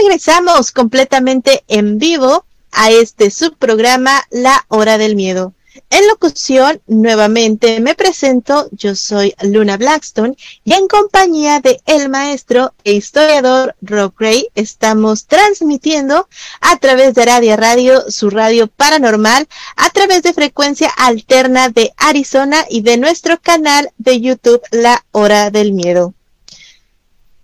[0.00, 5.52] regresamos completamente en vivo a este subprograma La Hora del Miedo.
[5.88, 12.74] En locución, nuevamente me presento, yo soy Luna Blackstone y en compañía de el maestro
[12.84, 16.28] e historiador Rob Gray estamos transmitiendo
[16.60, 22.64] a través de Radio Radio, su radio paranormal, a través de frecuencia alterna de Arizona
[22.68, 26.14] y de nuestro canal de YouTube La Hora del Miedo.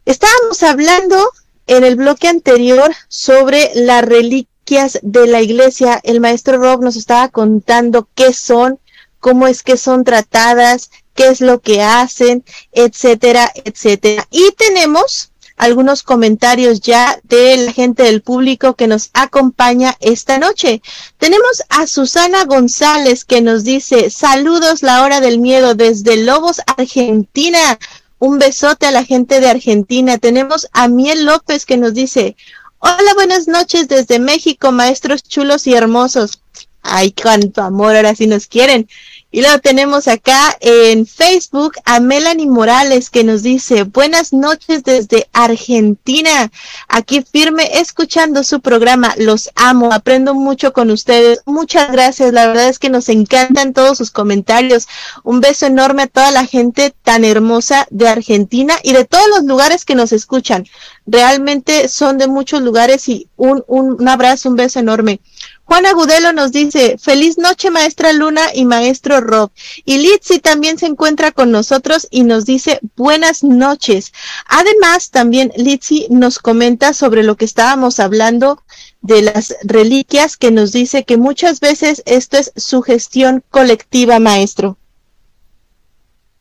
[0.05, 1.31] Estábamos hablando
[1.67, 7.29] en el bloque anterior sobre las reliquias de la iglesia, el maestro Rob nos estaba
[7.29, 8.79] contando qué son,
[9.21, 14.27] cómo es que son tratadas, qué es lo que hacen, etcétera, etcétera.
[14.31, 20.83] Y tenemos algunos comentarios ya de la gente del público que nos acompaña esta noche.
[21.19, 27.79] Tenemos a Susana González que nos dice, saludos la hora del miedo desde Lobos, Argentina.
[28.19, 30.19] Un besote a la gente de Argentina.
[30.19, 32.37] Tenemos a Miel López que nos dice,
[32.79, 36.43] hola, buenas noches desde México, maestros chulos y hermosos.
[36.83, 38.89] Ay, cuánto amor, ahora sí nos quieren.
[39.37, 45.29] Y luego tenemos acá en Facebook a Melanie Morales que nos dice, buenas noches desde
[45.35, 46.51] Argentina,
[46.89, 52.71] aquí firme escuchando su programa, los amo, aprendo mucho con ustedes, muchas gracias, la verdad
[52.71, 54.89] es que nos encantan todos sus comentarios,
[55.23, 59.45] un beso enorme a toda la gente tan hermosa de Argentina y de todos los
[59.45, 60.67] lugares que nos escuchan,
[61.05, 65.21] realmente son de muchos lugares y un, un, un abrazo, un beso enorme.
[65.67, 69.51] Juan Agudelo nos dice, feliz noche maestra Luna y maestro Rob.
[69.85, 74.13] Y Litsi también se encuentra con nosotros y nos dice buenas noches.
[74.47, 78.63] Además, también Litsi nos comenta sobre lo que estábamos hablando
[79.03, 84.79] de las reliquias, que nos dice que muchas veces esto es sugestión colectiva, maestro.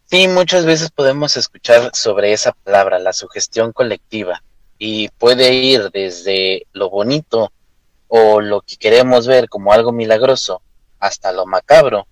[0.05, 4.43] Sí, muchas veces podemos escuchar sobre esa palabra, la sugestión colectiva,
[4.77, 7.51] y puede ir desde lo bonito
[8.17, 10.61] o lo que queremos ver como algo milagroso
[10.99, 12.07] hasta lo macabro,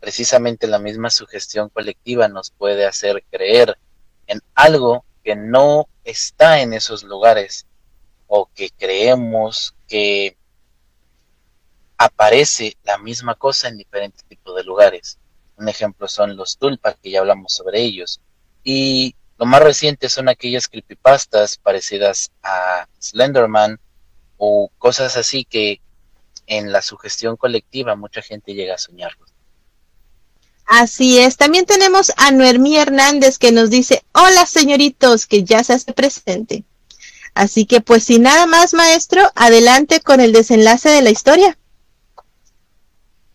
[0.00, 3.78] precisamente la misma sugestión colectiva nos puede hacer creer
[4.26, 7.66] en algo que no está en esos lugares
[8.26, 10.36] o que creemos que
[11.96, 15.20] aparece la misma cosa en diferentes tipos de lugares.
[15.56, 18.20] Un ejemplo son los tulpas, que ya hablamos sobre ellos.
[18.64, 23.78] Y lo más reciente son aquellas creepypastas parecidas a Slenderman
[24.38, 25.80] o cosas así que
[26.46, 29.26] en la sugestión colectiva mucha gente llega a soñarlo.
[30.66, 31.36] Así es.
[31.36, 36.64] También tenemos a Noemí Hernández que nos dice, hola señoritos, que ya se hace presente.
[37.34, 41.58] Así que pues sin nada más, maestro, adelante con el desenlace de la historia.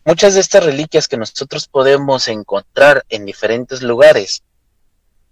[0.05, 4.43] Muchas de estas reliquias que nosotros podemos encontrar en diferentes lugares,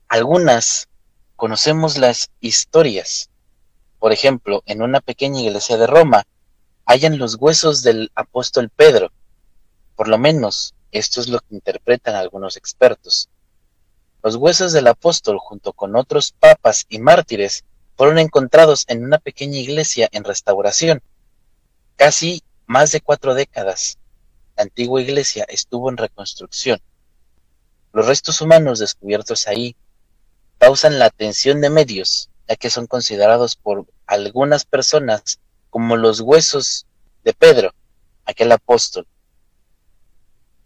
[0.07, 0.88] algunas
[1.36, 3.30] conocemos las historias.
[4.01, 6.23] Por ejemplo, en una pequeña iglesia de Roma,
[6.87, 9.11] hallan los huesos del apóstol Pedro.
[9.95, 13.29] Por lo menos, esto es lo que interpretan algunos expertos.
[14.23, 17.63] Los huesos del apóstol, junto con otros papas y mártires,
[17.95, 21.03] fueron encontrados en una pequeña iglesia en restauración.
[21.95, 23.99] Casi más de cuatro décadas
[24.57, 26.81] la antigua iglesia estuvo en reconstrucción.
[27.93, 29.75] Los restos humanos descubiertos ahí
[30.57, 36.86] causan la atención de medios, ya que son considerados por algunas personas como los huesos
[37.23, 37.73] de Pedro,
[38.25, 39.08] aquel apóstol.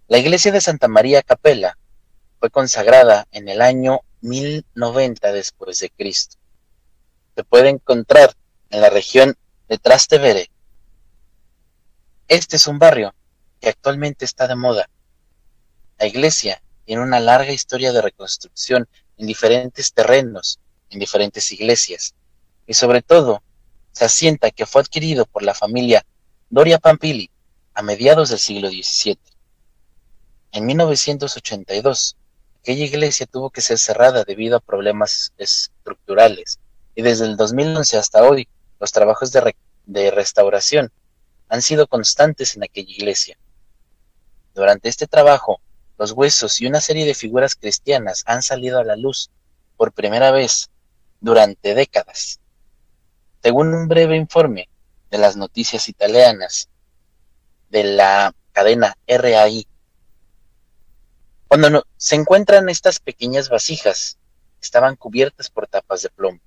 [0.07, 1.77] La iglesia de Santa María Capella
[2.39, 6.37] fue consagrada en el año 1090 después de Cristo.
[7.35, 8.35] Se puede encontrar
[8.69, 9.35] en la región
[9.67, 10.49] de Trastevere.
[12.27, 13.13] Este es un barrio
[13.59, 14.89] que actualmente está de moda.
[15.97, 22.15] La iglesia tiene una larga historia de reconstrucción en diferentes terrenos, en diferentes iglesias,
[22.67, 23.41] y sobre todo
[23.91, 26.05] se asienta que fue adquirido por la familia
[26.49, 27.29] Doria Pampili
[27.73, 29.19] a mediados del siglo XVII.
[30.51, 32.17] En 1982,
[32.59, 36.59] aquella iglesia tuvo que ser cerrada debido a problemas estructurales
[36.95, 38.47] y desde el 2011 hasta hoy
[38.79, 40.91] los trabajos de, de restauración
[41.49, 43.37] han sido constantes en aquella iglesia.
[44.53, 45.59] Durante este trabajo,
[45.97, 49.29] los huesos y una serie de figuras cristianas han salido a la luz
[49.77, 50.69] por primera vez
[51.19, 52.39] durante décadas.
[53.41, 54.69] Según un breve informe
[55.11, 56.69] de las noticias italianas
[57.69, 59.67] de la cadena RAI,
[61.47, 64.17] cuando se encuentran estas pequeñas vasijas,
[64.61, 66.39] estaban cubiertas por tapas de plomo.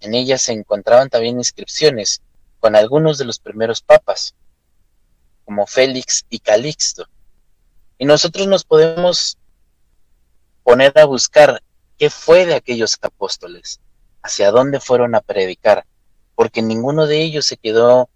[0.00, 2.22] En ellas se encontraban también inscripciones
[2.58, 4.34] con algunos de los primeros papas,
[5.44, 7.06] como Félix y Calixto,
[7.98, 9.36] y nosotros nos podemos
[10.62, 11.62] poner a buscar
[11.98, 13.80] qué fue de aquellos apóstoles,
[14.22, 15.86] hacia dónde fueron a predicar,
[16.34, 18.08] porque ninguno de ellos se quedó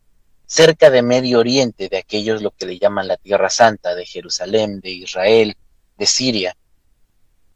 [0.46, 4.80] cerca de Medio Oriente, de aquellos lo que le llaman la Tierra Santa, de Jerusalén,
[4.80, 5.56] de Israel,
[5.96, 6.56] de Siria.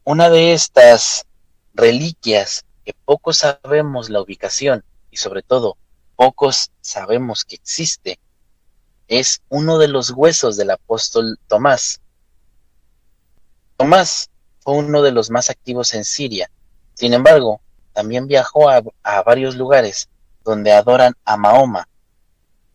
[0.03, 1.25] Una de estas
[1.73, 5.77] reliquias que pocos sabemos la ubicación y sobre todo
[6.15, 8.19] pocos sabemos que existe,
[9.07, 12.01] es uno de los huesos del apóstol Tomás,
[13.79, 16.51] Tomás fue uno de los más activos en Siria.
[16.95, 17.61] Sin embargo,
[17.99, 18.81] también viajó a,
[19.23, 20.07] varios lugares
[20.45, 21.85] donde adoran a Mahoma.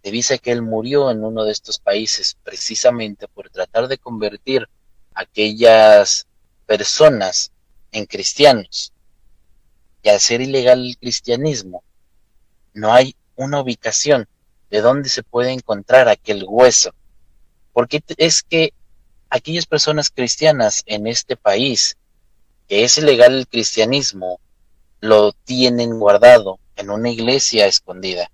[0.02, 4.68] Se dice que él murió en uno de estos países precisamente por tratar de convertir
[5.14, 6.26] a aquellas
[6.66, 7.52] personas
[7.90, 8.92] en cristianos.
[10.02, 11.82] Y al ser ilegal el cristianismo,
[12.74, 14.28] no hay una ubicación
[14.68, 16.94] de dónde se puede encontrar aquel hueso.
[17.72, 18.74] Porque es que
[19.30, 21.96] aquellas personas cristianas en este país,
[22.68, 24.38] que es ilegal el cristianismo,
[25.04, 28.30] lo tienen guardado en una iglesia escondida.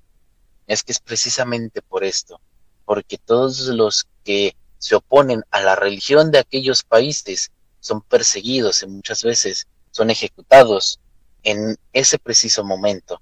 [0.68, 2.40] Es que es precisamente por esto,
[2.84, 7.50] porque todos los que se oponen a la religión de aquellos países
[7.80, 11.00] son perseguidos y muchas veces son ejecutados
[11.42, 13.20] en ese preciso momento.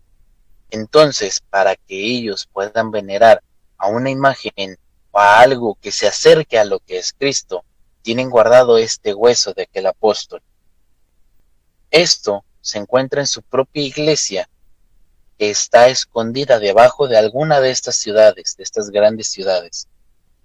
[0.68, 3.42] Entonces, para que ellos puedan venerar
[3.78, 4.78] a una imagen
[5.10, 7.64] o a algo que se acerque a lo que es Cristo,
[8.02, 10.42] tienen guardado este hueso de aquel apóstol.
[11.90, 14.48] Esto se encuentra en su propia iglesia,
[15.38, 19.88] que está escondida debajo de alguna de estas ciudades, de estas grandes ciudades.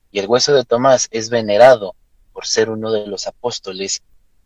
[0.09, 1.95] Y el hueso de Tomás es venerado
[2.31, 4.03] por ser uno de los apóstoles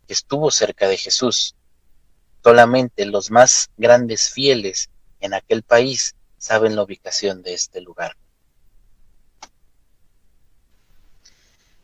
[0.08, 1.54] que estuvo cerca de Jesús.
[2.42, 8.16] Solamente los más grandes fieles en aquel país saben la ubicación de este lugar.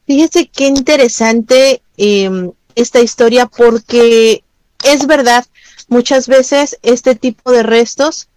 [0.07, 4.43] Fíjese qué interesante em, esta historia porque
[4.85, 5.47] es verdad,
[5.89, 8.29] muchas veces este tipo de restos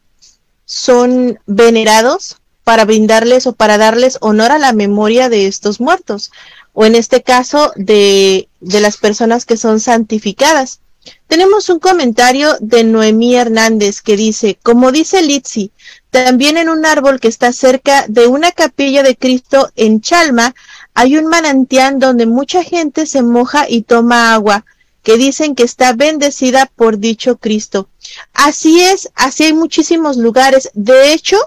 [0.66, 6.32] son venerados para brindarles o para darles honor a la memoria de estos muertos,
[6.74, 10.82] o en este caso de, de las personas que son santificadas.
[11.28, 15.72] Tenemos un comentario de Noemí Hernández que dice, como dice Litsi,
[16.10, 20.54] también en un árbol que está cerca de una capilla de Cristo en Chalma,
[20.94, 24.66] hay un manantial donde mucha gente se moja y toma agua,
[25.08, 27.88] que dicen que está bendecida por dicho Cristo.
[28.34, 30.70] Así es, así hay muchísimos lugares.
[30.74, 31.38] De hecho,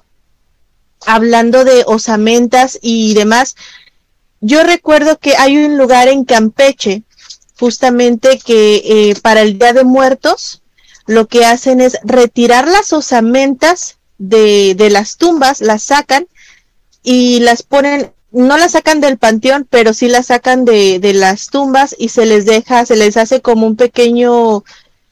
[1.04, 3.56] hablando de osamentas y demás,
[4.40, 7.02] yo recuerdo que hay un lugar en Campeche
[7.58, 10.62] justamente que eh, para el Día de Muertos
[11.06, 16.26] lo que hacen es retirar las osamentas de, de las tumbas, las sacan
[17.02, 21.48] y las ponen, no las sacan del panteón, pero sí las sacan de, de las
[21.48, 24.64] tumbas y se les deja, se les hace como un pequeño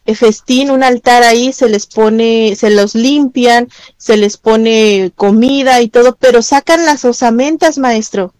[0.08, 5.82] eh, festín, un altar ahí, se les pone, se los limpian, se les pone comida
[5.82, 8.32] y todo, pero sacan las osamentas, maestro.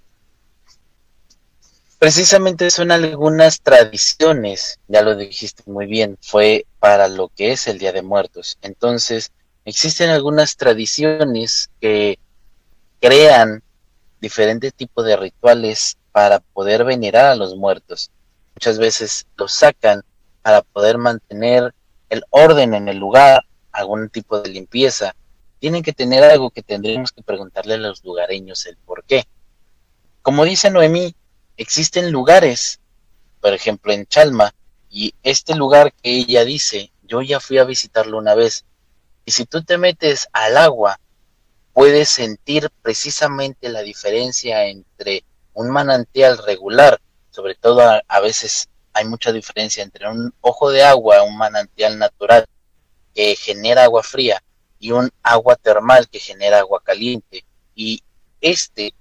[1.99, 7.79] Precisamente son algunas tradiciones, ya lo dijiste muy bien, fue para lo que es el
[7.79, 8.57] Día de Muertos.
[8.63, 9.33] Entonces,
[9.67, 12.19] existen algunas tradiciones que
[12.99, 13.63] crean
[14.21, 18.11] diferentes tipos de rituales para poder venerar a los muertos.
[18.55, 20.03] Muchas veces los sacan
[20.43, 21.75] para poder mantener
[22.09, 25.15] el orden en el lugar, algún tipo de limpieza.
[25.61, 29.27] Tienen que tener algo que tendríamos que preguntarle a los lugareños el por qué.
[30.23, 31.15] Como dice Noemí,
[31.57, 32.81] existen lugares,
[33.41, 34.55] por ejemplo en Chalma,
[34.91, 38.65] y este lugar que ella dice, yo ya fui a visitarlo una vez,
[39.25, 40.99] y si tú te metes al agua,
[41.79, 45.23] puedes sentir precisamente la diferencia entre
[45.55, 47.01] un manantial regular,
[47.31, 52.47] sobre todo a, veces hay mucha diferencia entre un ojo de agua, un manantial natural
[53.15, 54.43] que genera agua fría
[54.81, 57.45] y un agua termal que genera agua caliente.
[57.77, 58.03] Y
[58.41, 58.93] este,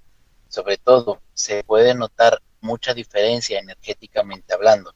[0.48, 4.94] sobre todo, se puede notar mucha diferencia energéticamente hablando.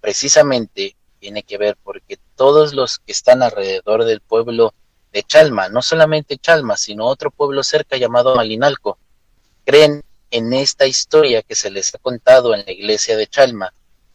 [0.00, 4.72] Precisamente tiene que ver porque todos los que están alrededor del pueblo
[5.12, 8.98] de Chalma, no solamente Chalma, sino otro pueblo cerca llamado Malinalco,
[9.64, 13.72] creen en esta historia que se les ha contado en la iglesia de Chalma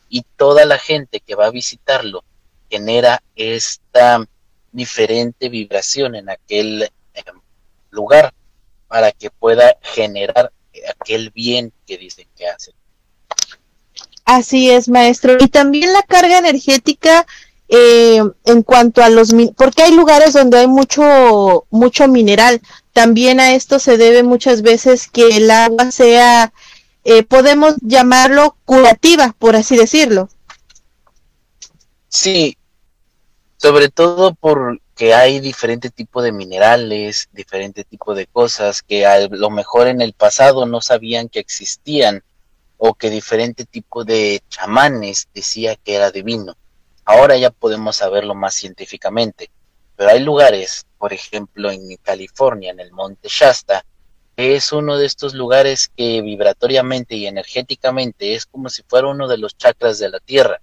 [0.09, 2.23] y toda la gente que va a visitarlo
[2.69, 4.23] genera esta
[4.71, 6.83] diferente vibración en aquel
[7.13, 7.39] em,
[7.89, 8.33] lugar
[8.87, 10.51] para que pueda generar
[10.89, 12.73] aquel bien que dicen que hacen.
[14.25, 15.37] Así es, maestro.
[15.39, 17.25] Y también la carga energética
[17.75, 22.61] eh, en cuanto a los, porque hay lugares donde hay mucho, mucho mineral.
[22.91, 26.53] También a esto se debe muchas veces que el agua sea,
[27.03, 30.29] eh, podemos llamarlo curativa, por así decirlo.
[32.09, 32.55] Sí,
[33.57, 39.49] sobre todo porque hay diferente tipo de minerales, diferente tipo de cosas que a lo
[39.49, 42.23] mejor en el pasado no sabían que existían
[42.77, 46.55] o que diferente tipo de chamanes decía que era divino.
[47.05, 49.51] Ahora ya podemos saberlo más científicamente,
[49.95, 53.85] pero hay lugares, por ejemplo en California, en el monte Shasta,
[54.35, 59.27] que es uno de estos lugares que vibratoriamente y energéticamente es como si fuera uno
[59.27, 60.61] de los chakras de la Tierra.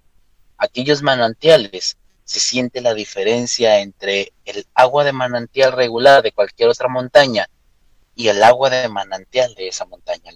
[0.56, 1.96] Aquellos manantiales,
[2.30, 7.50] se siente la diferencia entre el agua de manantial regular de cualquier otra montaña
[8.14, 10.30] y el agua de manantial de esa montaña.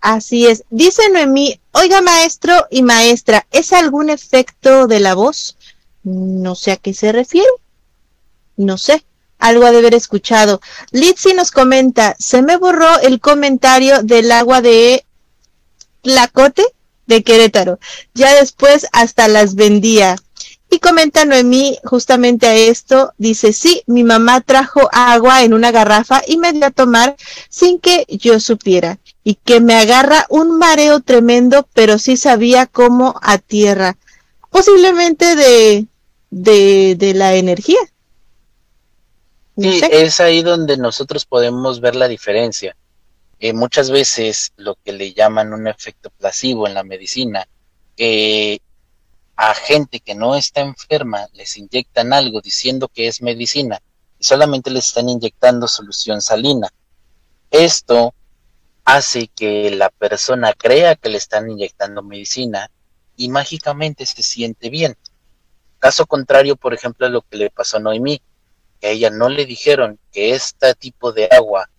[0.00, 0.64] Así es.
[0.70, 5.56] Dice Noemí, oiga maestro y maestra, ¿es algún efecto de la voz?
[6.02, 7.48] No sé a qué se refiere.
[8.56, 9.04] No sé.
[9.38, 10.60] Algo ha de haber escuchado.
[10.90, 15.04] Litsi nos comenta, se me borró el comentario del agua de
[16.02, 16.64] Tlacote
[17.06, 17.78] de Querétaro.
[18.14, 20.16] Ya después hasta las vendía.
[20.70, 26.22] Y comenta Noemí justamente a esto, dice, sí, mi mamá trajo agua en una garrafa
[26.26, 27.16] y me dio a tomar
[27.48, 28.98] sin que yo supiera.
[29.22, 33.96] Y que me agarra un mareo tremendo, pero sí sabía cómo a tierra.
[34.50, 35.86] Posiblemente de,
[36.30, 37.78] de, de la energía.
[39.56, 42.74] sí, es ahí donde nosotros podemos ver la diferencia.
[43.38, 47.48] Eh, muchas veces lo que le llaman un efecto placebo en la medicina,
[47.96, 48.60] que
[49.36, 53.80] a gente que no está enferma les inyectan algo diciendo que es medicina
[54.18, 56.68] y solamente les están inyectando solución salina.
[57.50, 58.12] Esto
[58.96, 62.70] hace que la persona crea que le están inyectando medicina
[63.16, 64.96] y mágicamente se siente bien.
[65.78, 68.20] Caso contrario, por ejemplo, a lo que le pasó a Noemí,
[68.80, 71.70] que a ella no le dijeron que este tipo de agua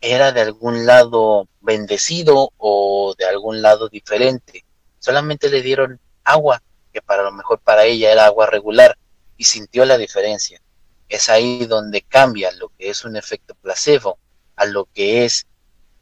[0.00, 4.64] era de algún lado bendecido o de algún lado diferente.
[4.98, 6.62] Solamente le dieron agua
[6.92, 8.96] que para lo mejor para ella era agua regular
[9.36, 10.62] y sintió la diferencia.
[11.10, 14.18] Es ahí donde cambia lo que es un efecto placebo
[14.56, 15.46] a lo que es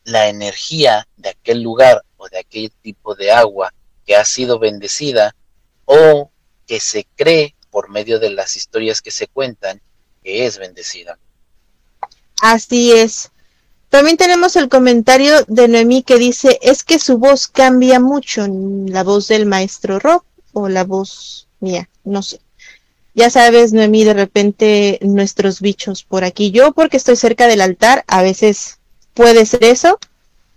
[0.04, 3.72] la energía de aquel lugar o de aquel tipo de agua
[4.06, 5.34] que ha sido bendecida
[5.84, 6.30] o
[6.66, 9.80] que se cree por medio de las historias que se cuentan
[10.22, 11.18] que es bendecida.
[12.40, 13.30] Así es.
[13.88, 19.04] También tenemos el comentario de Noemí que dice, es que su voz cambia mucho, la
[19.04, 20.22] voz del maestro Rob
[20.52, 22.40] o la voz mía, no sé.
[23.14, 26.50] Ya sabes, Noemí, de repente nuestros bichos por aquí.
[26.50, 28.78] Yo porque estoy cerca del altar, a veces
[29.14, 29.98] puede ser eso,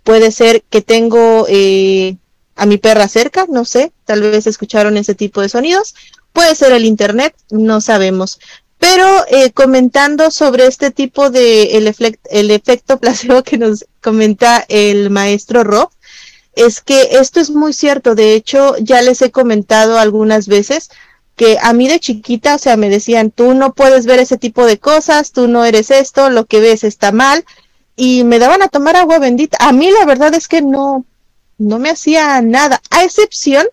[0.02, 2.16] puede ser que tengo eh,
[2.54, 5.94] a mi perra cerca, no sé, tal vez escucharon ese tipo de sonidos,
[6.32, 8.38] puede ser el internet, no sabemos.
[8.78, 11.94] Pero eh, comentando sobre este tipo de el,
[12.30, 15.90] el efecto placebo que nos comenta el maestro Rob,
[16.54, 18.14] es que esto es muy cierto.
[18.14, 20.90] De hecho, ya les he comentado algunas veces
[21.36, 24.64] que a mí de chiquita, o sea, me decían, tú no puedes ver ese tipo
[24.64, 27.44] de cosas, tú no eres esto, lo que ves está mal,
[27.96, 29.56] y me daban a tomar agua bendita.
[29.60, 31.04] A mí la verdad es que no,
[31.58, 33.66] no me hacía nada, a excepción,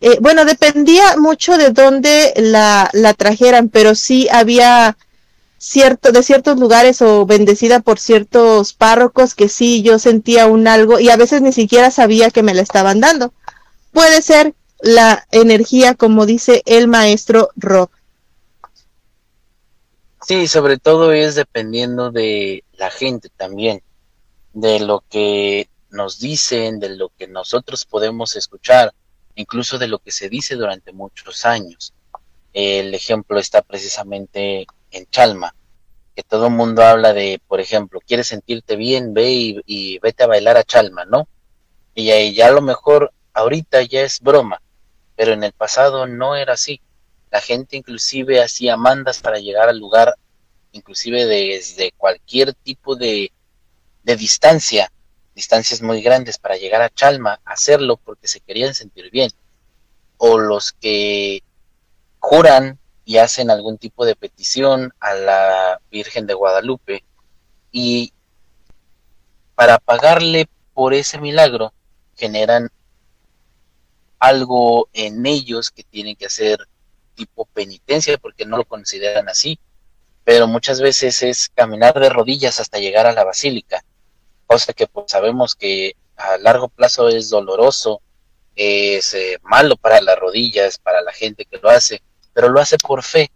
[0.00, 4.96] eh, bueno, dependía mucho de dónde la, la trajeran, pero sí había
[5.58, 10.98] cierto, de ciertos lugares o bendecida por ciertos párrocos que sí yo sentía un algo
[10.98, 13.32] y a veces ni siquiera sabía que me la estaban dando.
[13.92, 17.88] Puede ser la energía, como dice el maestro Rob.
[20.24, 23.82] Sí, sobre todo es dependiendo de la gente también,
[24.52, 28.94] de lo que nos dicen, de lo que nosotros podemos escuchar,
[29.34, 31.92] incluso de lo que se dice durante muchos años.
[32.52, 35.56] El ejemplo está precisamente en Chalma,
[36.14, 40.28] que todo el mundo habla de, por ejemplo, quieres sentirte bien, ve y, vete a
[40.28, 41.26] bailar a Chalma, ¿no?
[41.96, 44.62] Y ahí ya a lo mejor ahorita ya es broma,
[45.16, 46.80] pero en el pasado no era así.
[47.32, 50.14] La gente inclusive hacía mandas para llegar al lugar,
[50.72, 53.32] inclusive desde cualquier tipo de,
[54.02, 54.92] de distancia,
[55.34, 59.30] distancias muy grandes para llegar a Chalma, hacerlo porque se querían sentir bien.
[60.18, 61.42] O los que
[62.18, 67.02] juran y hacen algún tipo de petición a la Virgen de Guadalupe
[67.70, 68.12] y
[69.54, 71.72] para pagarle por ese milagro
[72.14, 72.70] generan
[74.18, 76.68] algo en ellos que tienen que hacer
[77.14, 79.58] tipo penitencia porque no lo consideran así,
[80.24, 83.84] pero muchas veces es caminar de rodillas hasta llegar a la basílica,
[84.46, 88.00] cosa que pues sabemos que a largo plazo es doloroso,
[88.54, 92.02] es eh, malo para las rodillas, para la gente que lo hace,
[92.32, 93.30] pero lo hace por fe.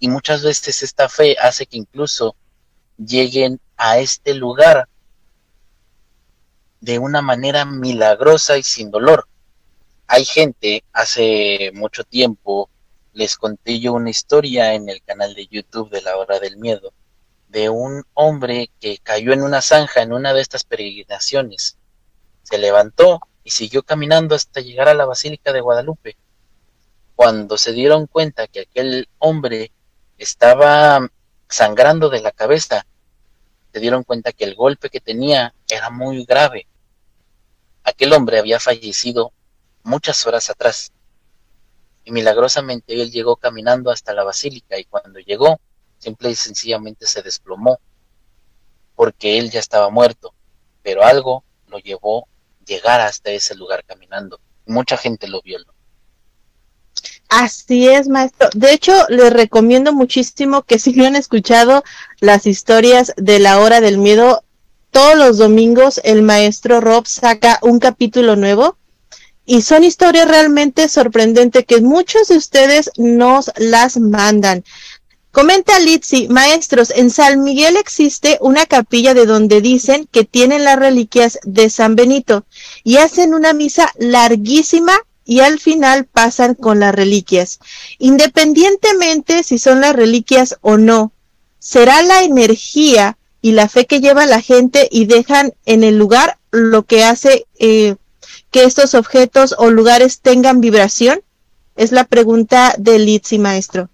[0.00, 2.34] Y muchas veces esta fe hace que incluso
[2.96, 4.88] lleguen a este lugar
[6.80, 9.26] de una manera milagrosa y sin dolor.
[10.06, 12.70] Hay gente, hace mucho tiempo,
[13.18, 16.92] les conté yo una historia en el canal de YouTube de la hora del miedo,
[17.48, 21.76] de un hombre que cayó en una zanja en una de estas peregrinaciones.
[22.44, 26.16] Se levantó y siguió caminando hasta llegar a la Basílica de Guadalupe
[27.16, 29.72] cuando se dieron cuenta que aquel hombre
[30.16, 31.10] estaba
[31.48, 32.86] sangrando de la cabeza,
[33.72, 36.68] se dieron cuenta que el golpe que tenía era muy grave.
[37.82, 39.32] Aquel hombre había fallecido
[39.82, 40.92] muchas horas atrás.
[42.08, 45.60] Y milagrosamente él llegó caminando hasta la basílica y cuando llegó,
[45.98, 47.80] simple y sencillamente se desplomó,
[48.96, 50.32] porque él ya estaba muerto,
[50.82, 52.26] pero algo lo llevó
[52.64, 54.40] llegar hasta ese lugar caminando.
[54.64, 55.58] mucha gente lo vio.
[57.28, 58.48] Así es, maestro.
[58.54, 61.84] De hecho, les recomiendo muchísimo que si no han escuchado
[62.20, 64.44] las historias de la hora del miedo,
[64.92, 68.77] todos los domingos el maestro Rob saca un capítulo nuevo
[69.48, 74.62] y son historias realmente sorprendentes que muchos de ustedes nos las mandan.
[75.32, 80.78] Comenta Litsi, maestros, en San Miguel existe una capilla de donde dicen que tienen las
[80.78, 82.44] reliquias de San Benito
[82.84, 84.92] y hacen una misa larguísima
[85.24, 87.58] y al final pasan con las reliquias.
[87.98, 91.12] Independientemente si son las reliquias o no,
[91.58, 96.36] será la energía y la fe que lleva la gente y dejan en el lugar
[96.50, 97.96] lo que hace eh,
[98.50, 101.20] que estos objetos o lugares tengan vibración?
[101.76, 103.88] Es la pregunta de Litsi, maestro.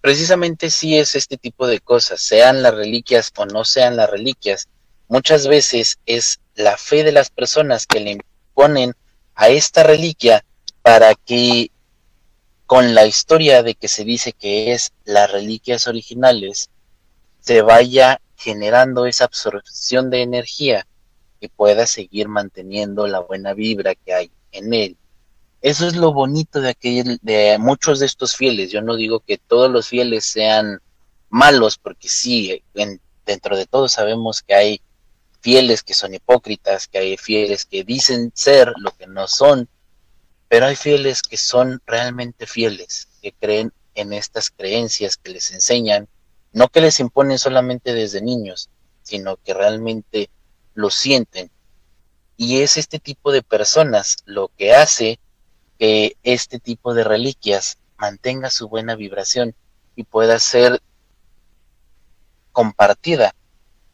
[0.00, 4.68] Precisamente sí es este tipo de cosas, sean las reliquias o no sean las reliquias.
[5.08, 8.94] Muchas veces es la fe de las personas que le imponen
[9.34, 10.44] a esta reliquia
[10.82, 11.70] para que
[12.66, 16.68] con la historia de que se dice que es las reliquias originales,
[17.40, 20.86] se vaya generando esa absorción de energía
[21.40, 24.96] y pueda seguir manteniendo la buena vibra que hay en él.
[25.60, 28.70] Eso es lo bonito de aquel, de muchos de estos fieles.
[28.70, 30.80] Yo no digo que todos los fieles sean
[31.28, 32.62] malos, porque sí,
[33.26, 34.80] dentro de todos sabemos que hay
[35.40, 39.68] fieles que son hipócritas, que hay fieles que dicen ser lo que no son,
[40.48, 46.08] pero hay fieles que son realmente fieles, que creen en estas creencias que les enseñan,
[46.52, 48.70] no que les imponen solamente desde niños,
[49.02, 50.30] sino que realmente
[50.78, 51.50] lo sienten.
[52.36, 55.18] Y es este tipo de personas lo que hace
[55.76, 59.56] que este tipo de reliquias mantenga su buena vibración
[59.96, 60.80] y pueda ser
[62.52, 63.34] compartida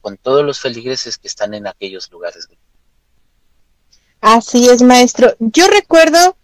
[0.02, 2.48] con todos los feligreses que están en aquellos lugares.
[4.20, 5.34] Así es, maestro.
[5.38, 6.36] Yo recuerdo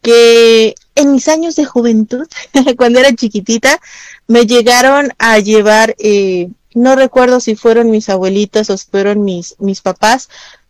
[0.00, 2.26] que en mis años de juventud,
[2.78, 3.78] cuando era chiquitita,
[4.26, 9.80] me llegaron a llevar, eh, no recuerdo si fueron mis abuelitas o fueron mis, mis
[9.80, 10.28] papás,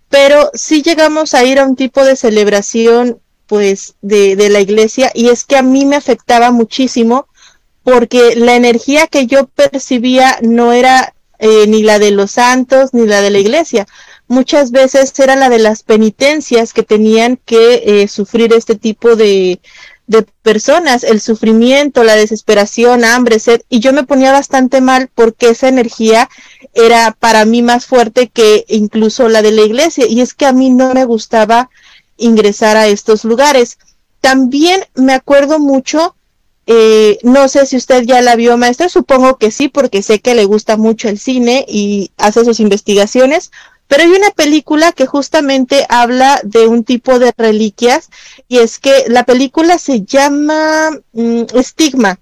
[0.09, 5.11] pero sí llegamos a ir a un tipo de celebración, pues, de, de la iglesia,
[5.15, 7.27] y es que a mí me afectaba muchísimo
[7.83, 13.07] porque la energía que yo percibía no era eh, ni la de los santos, ni
[13.07, 13.87] la de la iglesia.
[14.29, 19.61] Muchas veces era la de las penitencias que tenían que eh, sufrir este tipo de,
[20.07, 25.51] de personas, el sufrimiento, la desesperación, hambre, sed, y yo me ponía bastante mal porque
[25.51, 26.29] esa energía
[26.75, 30.53] era para mí más fuerte que incluso la de la iglesia, y es que a
[30.53, 31.71] mí no me gustaba
[32.17, 33.79] ingresar a estos lugares.
[34.21, 36.15] También me acuerdo mucho
[36.67, 40.35] eh, no sé si usted ya la vio, maestra, supongo que sí, porque sé que
[40.35, 43.51] le gusta mucho el cine y hace sus investigaciones,
[43.93, 48.09] pero hay una película que justamente habla de un tipo de reliquias
[48.49, 52.19] y es que la película se llama mm, Estigma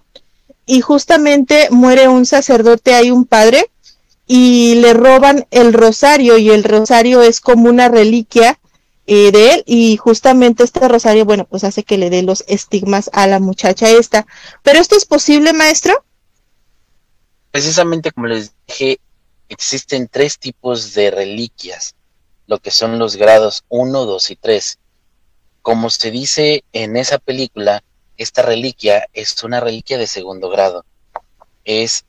[0.67, 3.71] y justamente muere un sacerdote, hay un padre
[4.27, 8.59] y le roban el rosario y el rosario es como una reliquia
[9.07, 13.11] eh, de él y justamente este rosario, bueno, pues hace que le dé los estigmas
[13.13, 14.27] a la muchacha esta.
[14.65, 16.05] ¿Pero esto es posible, maestro?
[17.53, 18.99] Precisamente como les dije,
[19.51, 21.95] existen tres tipos de reliquias,
[22.47, 24.79] lo que son los grados 1, 2 y 3.
[25.61, 27.83] Como se dice en esa película,
[28.17, 30.85] esta reliquia es una reliquia de segundo grado.
[31.65, 32.05] Es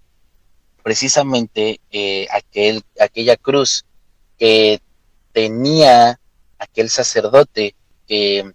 [0.84, 3.86] precisamente eh, aquel, aquella cruz
[4.38, 4.80] que
[5.34, 6.20] tenía
[6.60, 7.76] aquel sacerdote
[8.08, 8.54] que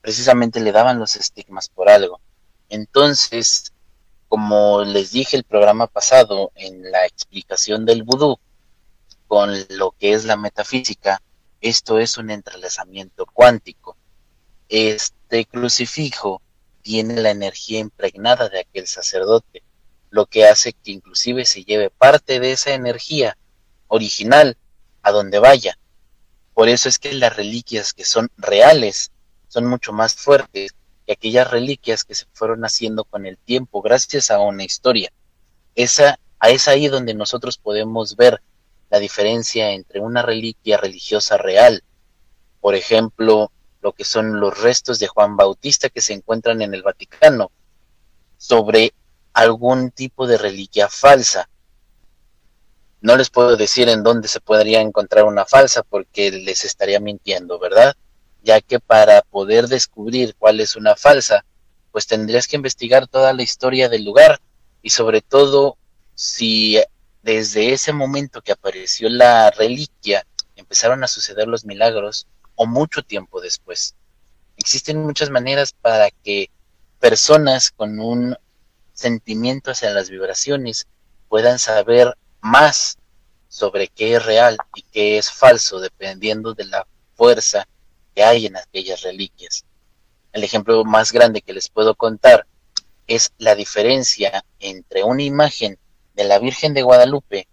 [0.00, 2.20] precisamente le daban los estigmas por algo.
[2.68, 3.72] Entonces,
[4.28, 8.38] como les dije el programa pasado en la explicación del vudú,
[9.26, 11.22] con lo que es la metafísica,
[11.60, 13.96] esto es un entrelazamiento cuántico.
[14.68, 16.42] Este crucifijo
[16.82, 19.62] tiene la energía impregnada de aquel sacerdote,
[20.10, 23.36] lo que hace que inclusive se lleve parte de esa energía
[23.88, 24.56] original
[25.02, 25.78] a donde vaya.
[26.54, 29.10] Por eso es que las reliquias que son reales
[29.48, 30.74] son mucho más fuertes
[31.06, 35.12] que aquellas reliquias que se fueron haciendo con el tiempo gracias a una historia.
[35.74, 38.42] Esa, es ahí donde nosotros podemos ver
[38.90, 41.82] la diferencia entre una reliquia religiosa real,
[42.60, 43.50] por ejemplo,
[43.80, 47.50] lo que son los restos de Juan Bautista que se encuentran en el Vaticano,
[48.36, 48.92] sobre
[49.32, 51.48] algún tipo de reliquia falsa,
[53.00, 57.58] no les puedo decir en dónde se podría encontrar una falsa porque les estaría mintiendo,
[57.58, 57.94] ¿verdad?
[58.46, 61.44] Ya que para poder descubrir cuál es una falsa,
[61.90, 64.40] pues tendrías que investigar toda la historia del lugar
[64.82, 65.76] y sobre todo
[66.14, 66.80] si
[67.24, 70.24] desde ese momento que apareció la reliquia
[70.54, 73.96] empezaron a suceder los milagros o mucho tiempo después.
[74.56, 76.48] Existen muchas maneras para que
[77.00, 78.36] personas con un
[78.92, 80.86] sentimiento hacia las vibraciones
[81.28, 82.96] puedan saber más
[83.48, 86.86] sobre qué es real y qué es falso, dependiendo de la
[87.16, 87.66] fuerza
[88.16, 89.66] que hay en aquellas reliquias.
[90.32, 92.46] El ejemplo más grande que les puedo contar
[93.06, 95.78] es la diferencia entre una imagen
[96.14, 97.46] de la Virgen de Guadalupe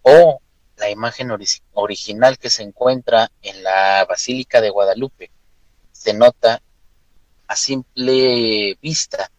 [0.00, 0.40] o
[0.78, 1.30] la imagen
[1.74, 5.30] original que se encuentra en la Basílica de Guadalupe.
[5.92, 6.62] Se nota
[7.46, 9.30] a simple vista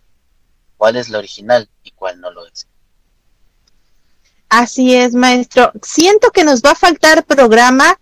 [0.77, 2.67] cuál es la original y cuál no lo es.
[4.49, 5.71] Así es, maestro.
[5.81, 7.99] Siento que nos va a faltar programa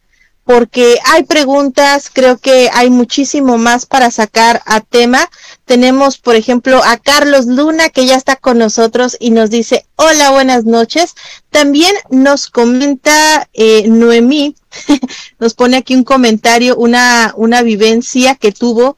[0.47, 5.29] porque hay preguntas, creo que hay muchísimo más para sacar a tema.
[5.65, 10.31] Tenemos, por ejemplo, a Carlos Luna, que ya está con nosotros y nos dice, hola,
[10.31, 11.15] buenas noches.
[11.49, 14.55] También nos comenta eh, Noemí,
[15.39, 18.97] nos pone aquí un comentario, una, una vivencia que tuvo,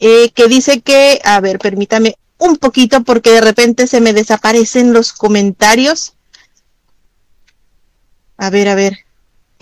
[0.00, 4.92] eh, que dice que, a ver, permítame un poquito porque de repente se me desaparecen
[4.92, 6.14] los comentarios.
[8.36, 9.11] A ver, a ver.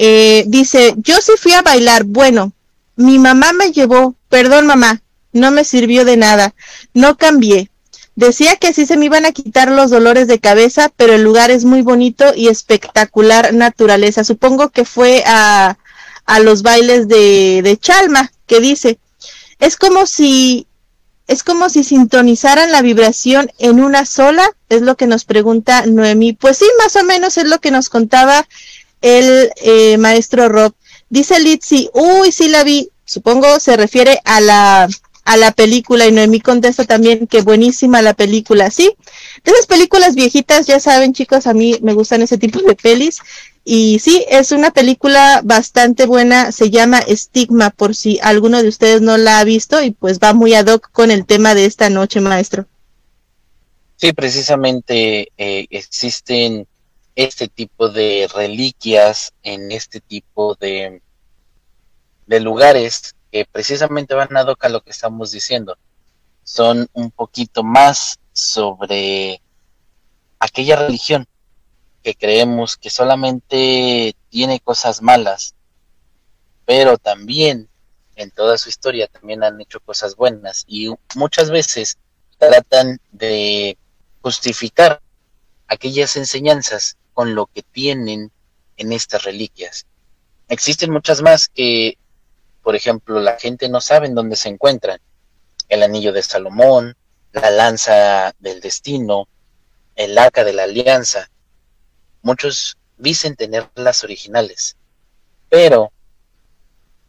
[0.03, 2.05] Eh, dice, yo sí fui a bailar.
[2.05, 2.53] Bueno,
[2.97, 4.15] mi mamá me llevó.
[4.31, 5.03] Perdón, mamá,
[5.35, 6.55] no me sirvió de nada.
[6.95, 7.71] No cambié.
[8.15, 11.51] Decía que así se me iban a quitar los dolores de cabeza, pero el lugar
[11.51, 14.25] es muy bonito y espectacular naturaleza.
[14.25, 15.77] Supongo que fue a,
[16.25, 18.99] a los bailes de, de Chalma, que dice,
[19.59, 20.67] es como si
[21.27, 26.33] es como si sintonizaran la vibración en una sola, es lo que nos pregunta Noemí.
[26.33, 28.49] Pues sí, más o menos es lo que nos contaba
[29.01, 30.73] el eh, maestro Rob.
[31.09, 34.89] Dice Litsi, uy, sí la vi, supongo se refiere a la,
[35.25, 38.95] a la película y Noemí contesta también que buenísima la película, ¿sí?
[39.45, 43.21] De esas películas viejitas, ya saben chicos, a mí me gustan ese tipo de pelis
[43.65, 49.03] y sí, es una película bastante buena, se llama Estigma, por si alguno de ustedes
[49.03, 51.91] no la ha visto, y pues va muy ad hoc con el tema de esta
[51.91, 52.67] noche, maestro.
[53.97, 56.67] Sí, precisamente eh, existen
[57.25, 61.03] este tipo de reliquias en este tipo de,
[62.27, 65.77] de lugares que precisamente van ad hoc a lo que estamos diciendo.
[66.45, 69.43] Son un poquito más sobre
[70.39, 71.27] aquella religión
[72.03, 75.55] que creemos que solamente tiene cosas malas,
[76.65, 77.69] pero también
[78.17, 81.99] en toda su historia también han hecho cosas buenas y muchas veces
[82.39, 83.77] tratan de
[84.23, 85.03] justificar
[85.69, 88.31] aquellas enseñanzas con lo que tienen
[88.77, 89.87] en estas reliquias.
[90.49, 91.99] Existen muchas más que,
[92.63, 95.01] por ejemplo, la gente no sabe en dónde se encuentran.
[95.69, 96.97] El anillo de Salomón,
[97.33, 99.29] la lanza del destino,
[99.95, 101.31] el arca de la alianza,
[102.23, 104.77] Muchos dicen tener las originales,
[105.49, 105.91] pero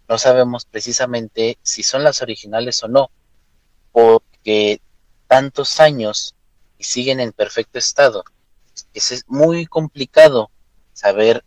[0.07, 3.11] no sabemos precisamente si son las originales o no,
[3.91, 4.79] porque
[5.27, 6.33] tantos años
[6.77, 8.23] y siguen en perfecto estado.
[8.93, 10.49] Es muy complicado
[10.93, 11.43] saber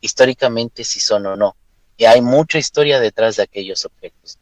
[0.00, 1.56] históricamente si son o no.
[1.96, 4.38] Y hay mucha historia detrás de aquellos objetos.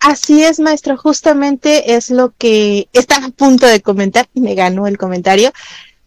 [0.00, 4.86] Así es, maestro, justamente es lo que está a punto de comentar y me ganó
[4.86, 5.52] el comentario.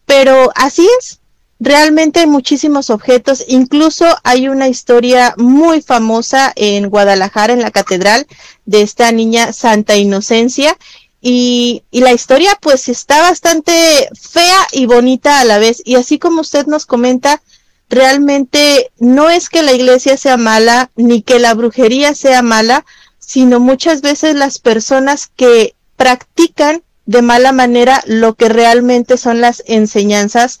[0.06, 1.20] Pero así es,
[1.58, 8.26] realmente hay muchísimos objetos, incluso hay una historia muy famosa en Guadalajara, en la catedral,
[8.64, 10.76] de esta niña Santa Inocencia,
[11.20, 16.18] y, y, la historia pues está bastante fea y bonita a la vez, y así
[16.18, 17.42] como usted nos comenta,
[17.88, 22.86] realmente no es que la iglesia sea mala, ni que la brujería sea mala,
[23.18, 29.62] sino muchas veces las personas que practican de mala manera lo que realmente son las
[29.66, 30.60] enseñanzas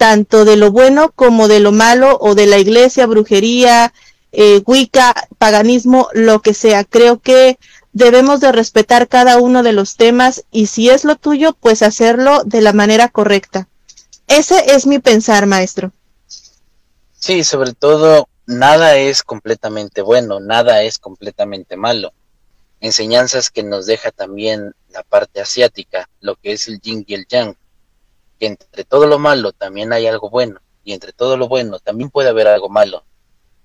[0.00, 3.92] tanto de lo bueno como de lo malo o de la iglesia, brujería,
[4.32, 6.84] eh, wicca, paganismo, lo que sea.
[6.84, 7.58] Creo que
[7.92, 12.42] debemos de respetar cada uno de los temas y si es lo tuyo, pues hacerlo
[12.44, 13.68] de la manera correcta.
[14.26, 15.92] Ese es mi pensar, maestro.
[17.18, 22.12] Sí, sobre todo, nada es completamente bueno, nada es completamente malo
[22.80, 27.26] enseñanzas que nos deja también la parte asiática, lo que es el yin y el
[27.28, 27.54] yang,
[28.38, 32.10] que entre todo lo malo también hay algo bueno, y entre todo lo bueno también
[32.10, 33.04] puede haber algo malo.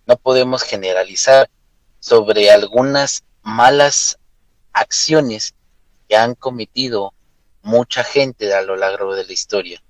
[0.06, 1.50] No podemos generalizar
[2.00, 4.18] sobre algunas malas
[4.74, 5.54] acciones
[6.10, 7.14] que han cometido
[7.62, 9.82] mucha gente a lo largo de la historia.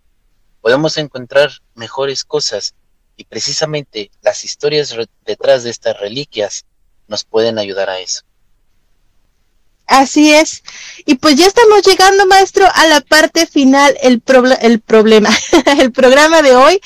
[0.62, 2.76] Podemos encontrar mejores cosas
[3.18, 4.96] y precisamente las historias
[5.26, 6.66] detrás de estas reliquias
[7.08, 8.24] nos pueden ayudar a eso.
[9.88, 10.64] Así es.
[11.06, 14.22] Y pues ya estamos llegando, maestro, a la parte final, el,
[14.62, 15.30] el problema,
[15.80, 16.82] el programa de hoy.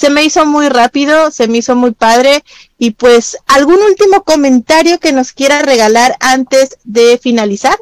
[0.00, 2.42] Se me hizo muy rápido, se me hizo muy padre.
[2.78, 7.78] Y pues, ¿algún último comentario que nos quiera regalar antes de finalizar?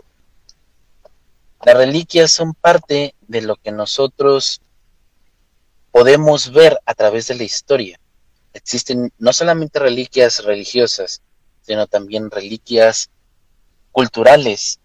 [1.65, 4.61] Las reliquias son parte de lo que nosotros
[5.93, 8.01] podemos ver a través de la historia.
[8.53, 11.23] Existen no solamente reliquias religiosas,
[11.63, 13.11] sino también reliquias
[13.93, 14.81] culturales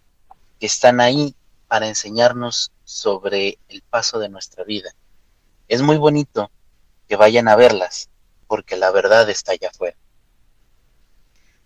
[0.60, 1.34] que están ahí
[1.66, 4.94] para enseñarnos sobre el paso de nuestra vida.
[5.66, 6.48] Es muy bonito
[7.14, 8.08] que vayan a verlas,
[8.48, 9.96] porque la verdad está allá afuera.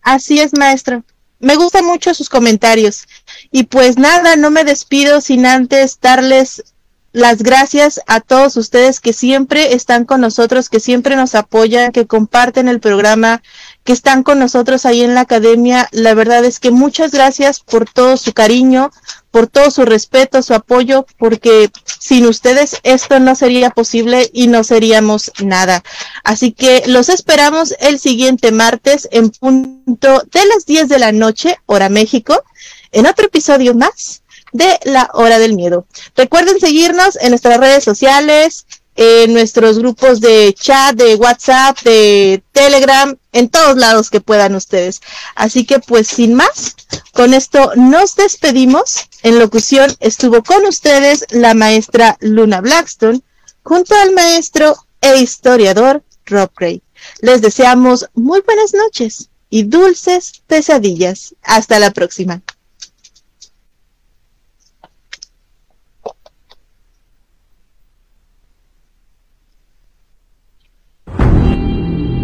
[0.03, 1.05] Así es, maestro.
[1.40, 3.07] Me gustan mucho sus comentarios.
[3.51, 6.74] Y pues nada, no me despido sin antes darles
[7.12, 12.07] las gracias a todos ustedes que siempre están con nosotros, que siempre nos apoyan, que
[12.07, 13.42] comparten el programa,
[13.89, 15.89] que están con nosotros ahí en la academia.
[15.93, 18.91] La verdad es que muchas gracias por todo su cariño,
[19.30, 24.62] por todo su respeto, su apoyo, porque sin ustedes esto no sería posible y no
[24.62, 25.82] seríamos nada.
[26.22, 31.57] Así que los esperamos el siguiente martes en punto de las 10 de la noche,
[31.64, 32.45] hora México,
[32.93, 34.20] en otro episodio más
[34.53, 35.86] de la hora del miedo.
[36.14, 38.66] Recuerden seguirnos en nuestras redes sociales,
[39.01, 45.01] en nuestros grupos de chat, de WhatsApp, de Telegram, en todos lados que puedan ustedes.
[45.36, 46.74] Así que pues sin más,
[47.12, 49.09] con esto nos despedimos.
[49.22, 53.20] En locución estuvo con ustedes la maestra Luna Blackstone
[53.62, 56.82] junto al maestro e historiador Rob Gray.
[57.20, 61.36] Les deseamos muy buenas noches y dulces pesadillas.
[61.42, 62.42] Hasta la próxima.